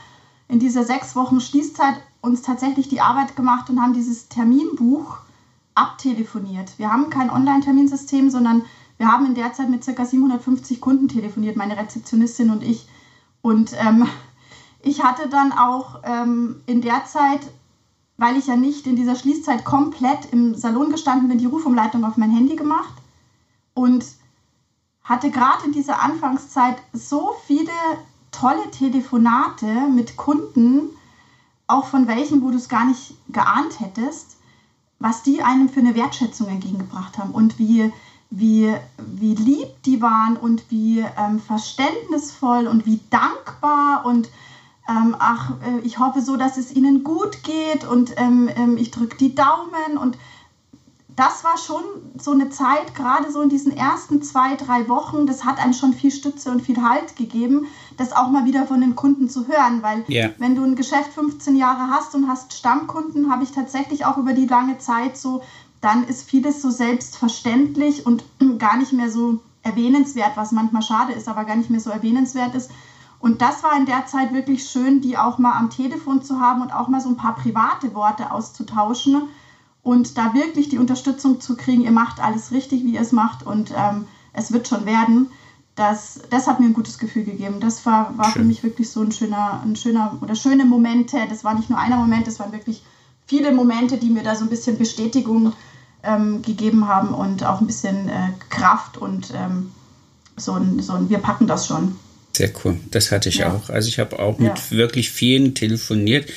[0.48, 5.18] in dieser sechs Wochen Schließzeit uns tatsächlich die Arbeit gemacht und haben dieses Terminbuch
[5.74, 6.78] abtelefoniert.
[6.78, 8.64] Wir haben kein Online-Terminsystem, sondern
[8.96, 10.04] wir haben in der Zeit mit ca.
[10.04, 12.86] 750 Kunden telefoniert, meine Rezeptionistin und ich.
[13.42, 14.06] Und ähm,
[14.82, 17.40] ich hatte dann auch ähm, in der Zeit
[18.16, 22.16] weil ich ja nicht in dieser Schließzeit komplett im Salon gestanden bin, die Rufumleitung auf
[22.16, 22.94] mein Handy gemacht
[23.74, 24.04] und
[25.02, 27.72] hatte gerade in dieser Anfangszeit so viele
[28.30, 30.90] tolle Telefonate mit Kunden,
[31.66, 34.36] auch von welchen, wo du es gar nicht geahnt hättest,
[34.98, 37.92] was die einem für eine Wertschätzung entgegengebracht haben und wie,
[38.30, 44.28] wie, wie lieb die waren und wie ähm, verständnisvoll und wie dankbar und
[44.88, 48.90] ähm, ach, äh, ich hoffe so, dass es ihnen gut geht und ähm, ähm ich
[48.90, 50.18] drücke die Daumen und
[51.16, 51.82] das war schon
[52.20, 55.92] so eine Zeit, gerade so in diesen ersten zwei, drei Wochen, das hat einem schon
[55.92, 57.66] viel Stütze und viel Halt gegeben,
[57.96, 60.30] das auch mal wieder von den Kunden zu hören, weil yeah.
[60.38, 64.32] wenn du ein Geschäft 15 Jahre hast und hast Stammkunden, habe ich tatsächlich auch über
[64.32, 65.42] die lange Zeit so,
[65.80, 68.24] dann ist vieles so selbstverständlich und
[68.58, 72.54] gar nicht mehr so erwähnenswert, was manchmal schade ist, aber gar nicht mehr so erwähnenswert
[72.54, 72.70] ist.
[73.24, 76.60] Und das war in der Zeit wirklich schön, die auch mal am Telefon zu haben
[76.60, 79.30] und auch mal so ein paar private Worte auszutauschen
[79.82, 83.42] und da wirklich die Unterstützung zu kriegen, ihr macht alles richtig, wie ihr es macht
[83.42, 84.04] und ähm,
[84.34, 85.30] es wird schon werden,
[85.74, 87.60] das, das hat mir ein gutes Gefühl gegeben.
[87.60, 91.16] Das war, war für mich wirklich so ein schöner, ein schöner oder schöne Momente.
[91.26, 92.82] Das war nicht nur einer Moment, das waren wirklich
[93.26, 95.54] viele Momente, die mir da so ein bisschen Bestätigung
[96.02, 99.72] ähm, gegeben haben und auch ein bisschen äh, Kraft und ähm,
[100.36, 101.96] so ein, so ein, wir packen das schon.
[102.36, 103.52] Sehr cool, das hatte ich ja.
[103.52, 103.70] auch.
[103.70, 104.70] Also ich habe auch mit ja.
[104.70, 106.30] wirklich vielen telefoniert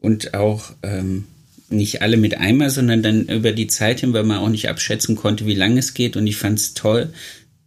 [0.00, 1.24] und auch ähm,
[1.68, 5.16] nicht alle mit einmal, sondern dann über die Zeit hin, weil man auch nicht abschätzen
[5.16, 6.16] konnte, wie lange es geht.
[6.16, 7.12] Und ich fand es toll,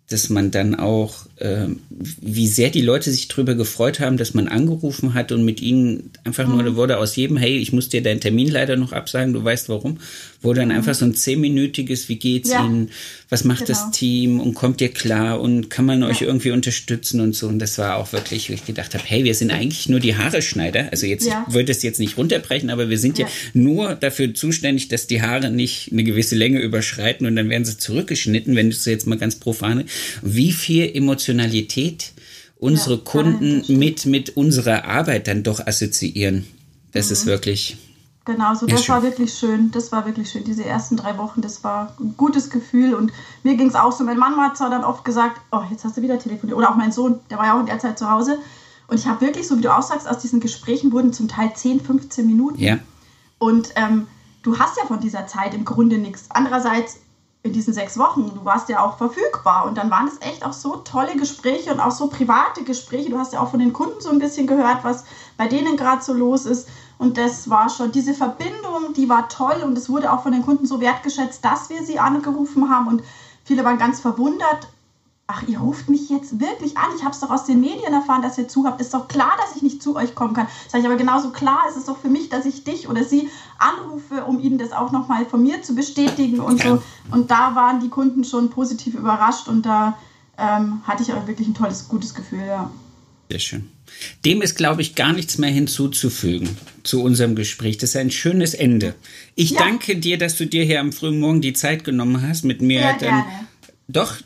[0.07, 5.13] dass man dann auch, wie sehr die Leute sich darüber gefreut haben, dass man angerufen
[5.13, 6.57] hat und mit ihnen einfach mhm.
[6.57, 9.67] nur wurde aus jedem, hey, ich muss dir deinen Termin leider noch absagen, du weißt
[9.67, 9.99] warum,
[10.41, 10.75] wurde dann mhm.
[10.75, 12.63] einfach so ein zehnminütiges, wie geht's ja.
[12.63, 12.89] Ihnen,
[13.27, 13.79] was macht genau.
[13.79, 16.27] das Team und kommt ihr klar und kann man euch ja.
[16.27, 17.47] irgendwie unterstützen und so.
[17.47, 20.15] Und das war auch wirklich, wo ich gedacht habe, hey, wir sind eigentlich nur die
[20.15, 20.88] Haareschneider.
[20.91, 21.45] Also jetzt, ja.
[21.49, 23.27] ich würde es jetzt nicht runterbrechen, aber wir sind ja.
[23.53, 27.77] nur dafür zuständig, dass die Haare nicht eine gewisse Länge überschreiten und dann werden sie
[27.77, 29.86] zurückgeschnitten, wenn du es jetzt mal ganz profane.
[30.21, 30.86] Wie viel
[31.26, 32.13] Emotionalität
[32.57, 36.45] unsere Kunden mit, mit unserer Arbeit dann doch assoziieren.
[36.93, 37.13] Das mhm.
[37.13, 37.78] ist wirklich
[38.28, 39.69] Genau, so das war wirklich schön.
[39.69, 40.43] Das war wirklich schön.
[40.43, 42.95] Diese ersten drei Wochen, das war ein gutes Gefühl.
[42.95, 43.11] Und
[43.43, 44.03] mir ging es auch so.
[44.03, 46.57] Mein Mann hat zwar dann oft gesagt, oh, jetzt hast du wieder telefoniert.
[46.57, 48.39] Oder auch mein Sohn, der war ja auch in der Zeit zu Hause.
[48.88, 51.51] Und ich habe wirklich, so wie du auch sagst, aus diesen Gesprächen wurden zum Teil
[51.53, 52.59] 10, 15 Minuten.
[52.59, 52.80] Ja.
[53.38, 54.07] Und ähm,
[54.41, 56.26] du hast ja von dieser Zeit im Grunde nichts.
[56.30, 56.97] Andererseits,
[57.45, 59.65] in diesen sechs Wochen, du warst ja auch verfügbar.
[59.65, 63.11] Und dann waren es echt auch so tolle Gespräche und auch so private Gespräche.
[63.11, 65.03] Du hast ja auch von den Kunden so ein bisschen gehört, was
[65.37, 66.67] bei denen gerade so los ist.
[66.97, 70.41] Und das war schon, diese Verbindung, die war toll und es wurde auch von den
[70.41, 72.87] Kunden so wertgeschätzt, dass wir sie angerufen haben.
[72.87, 73.03] Und
[73.43, 74.67] viele waren ganz verwundert.
[75.27, 76.95] Ach, ihr ruft mich jetzt wirklich an.
[76.95, 78.81] Ich habe es doch aus den Medien erfahren, dass ihr zu habt.
[78.81, 80.47] Ist doch klar, dass ich nicht zu euch kommen kann.
[80.67, 83.29] Sag ich aber genauso klar ist es doch für mich, dass ich dich oder sie
[83.58, 86.82] anrufe, um ihnen das auch nochmal von mir zu bestätigen und so.
[87.12, 89.97] Und da waren die Kunden schon positiv überrascht und da
[90.38, 92.72] ähm, hatte ich auch wirklich ein tolles, gutes Gefühl, ja.
[93.30, 93.70] Sehr schön.
[94.24, 97.78] Dem ist, glaube ich, gar nichts mehr hinzuzufügen zu unserem Gespräch.
[97.78, 98.95] Das ist ein schönes Ende.
[99.36, 99.60] Ich ja.
[99.60, 102.82] danke dir, dass du dir hier am frühen Morgen die Zeit genommen hast, mit mir
[102.82, 102.99] ja, dann.
[102.99, 103.26] Gerne.
[103.88, 104.18] Doch,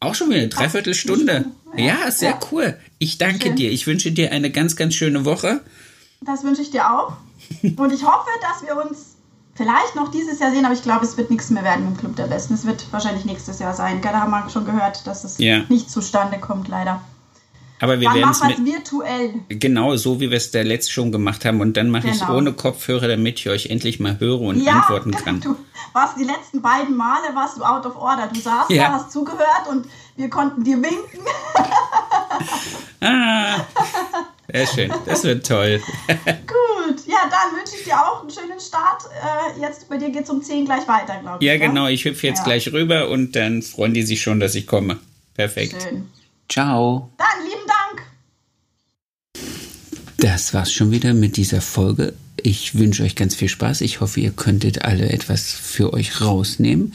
[0.00, 1.46] auch schon wieder eine Dreiviertelstunde.
[1.76, 2.78] Ja, ja sehr cool.
[2.98, 3.56] Ich danke Schön.
[3.56, 3.70] dir.
[3.70, 5.60] Ich wünsche dir eine ganz, ganz schöne Woche.
[6.20, 7.16] Das wünsche ich dir auch.
[7.76, 9.16] Und ich hoffe, dass wir uns
[9.54, 12.16] vielleicht noch dieses Jahr sehen, aber ich glaube, es wird nichts mehr werden im Club
[12.16, 12.54] der Besten.
[12.54, 14.00] Es wird wahrscheinlich nächstes Jahr sein.
[14.02, 17.00] Da haben wir schon gehört, dass es nicht zustande kommt, leider.
[17.80, 19.34] Aber wir werden es virtuell.
[19.48, 21.60] Genau, so wie wir es der letzte schon gemacht haben.
[21.60, 22.14] Und dann mache genau.
[22.14, 25.40] ich es ohne Kopfhörer, damit ich euch endlich mal höre und ja, antworten kann.
[25.40, 25.56] Du
[25.92, 28.28] warst die letzten beiden Male warst du out of order.
[28.32, 28.84] Du saßt ja.
[28.84, 29.86] da, hast zugehört und
[30.16, 31.20] wir konnten dir winken.
[33.00, 33.56] ah,
[34.54, 34.92] sehr schön.
[35.04, 35.80] Das wird toll.
[36.06, 39.02] Gut, ja, dann wünsche ich dir auch einen schönen Start.
[39.12, 41.46] Äh, jetzt bei dir geht es um 10 gleich weiter, glaube ich.
[41.46, 41.88] Ja, genau.
[41.88, 42.44] Ich hüpfe jetzt ja.
[42.44, 45.00] gleich rüber und dann freuen die sich schon, dass ich komme.
[45.34, 45.82] Perfekt.
[45.82, 46.08] Schön.
[46.48, 47.10] Ciao.
[47.18, 48.06] Dann lieben Dank.
[50.18, 52.14] Das war's schon wieder mit dieser Folge.
[52.40, 53.80] Ich wünsche euch ganz viel Spaß.
[53.80, 56.94] Ich hoffe, ihr könntet alle etwas für euch rausnehmen.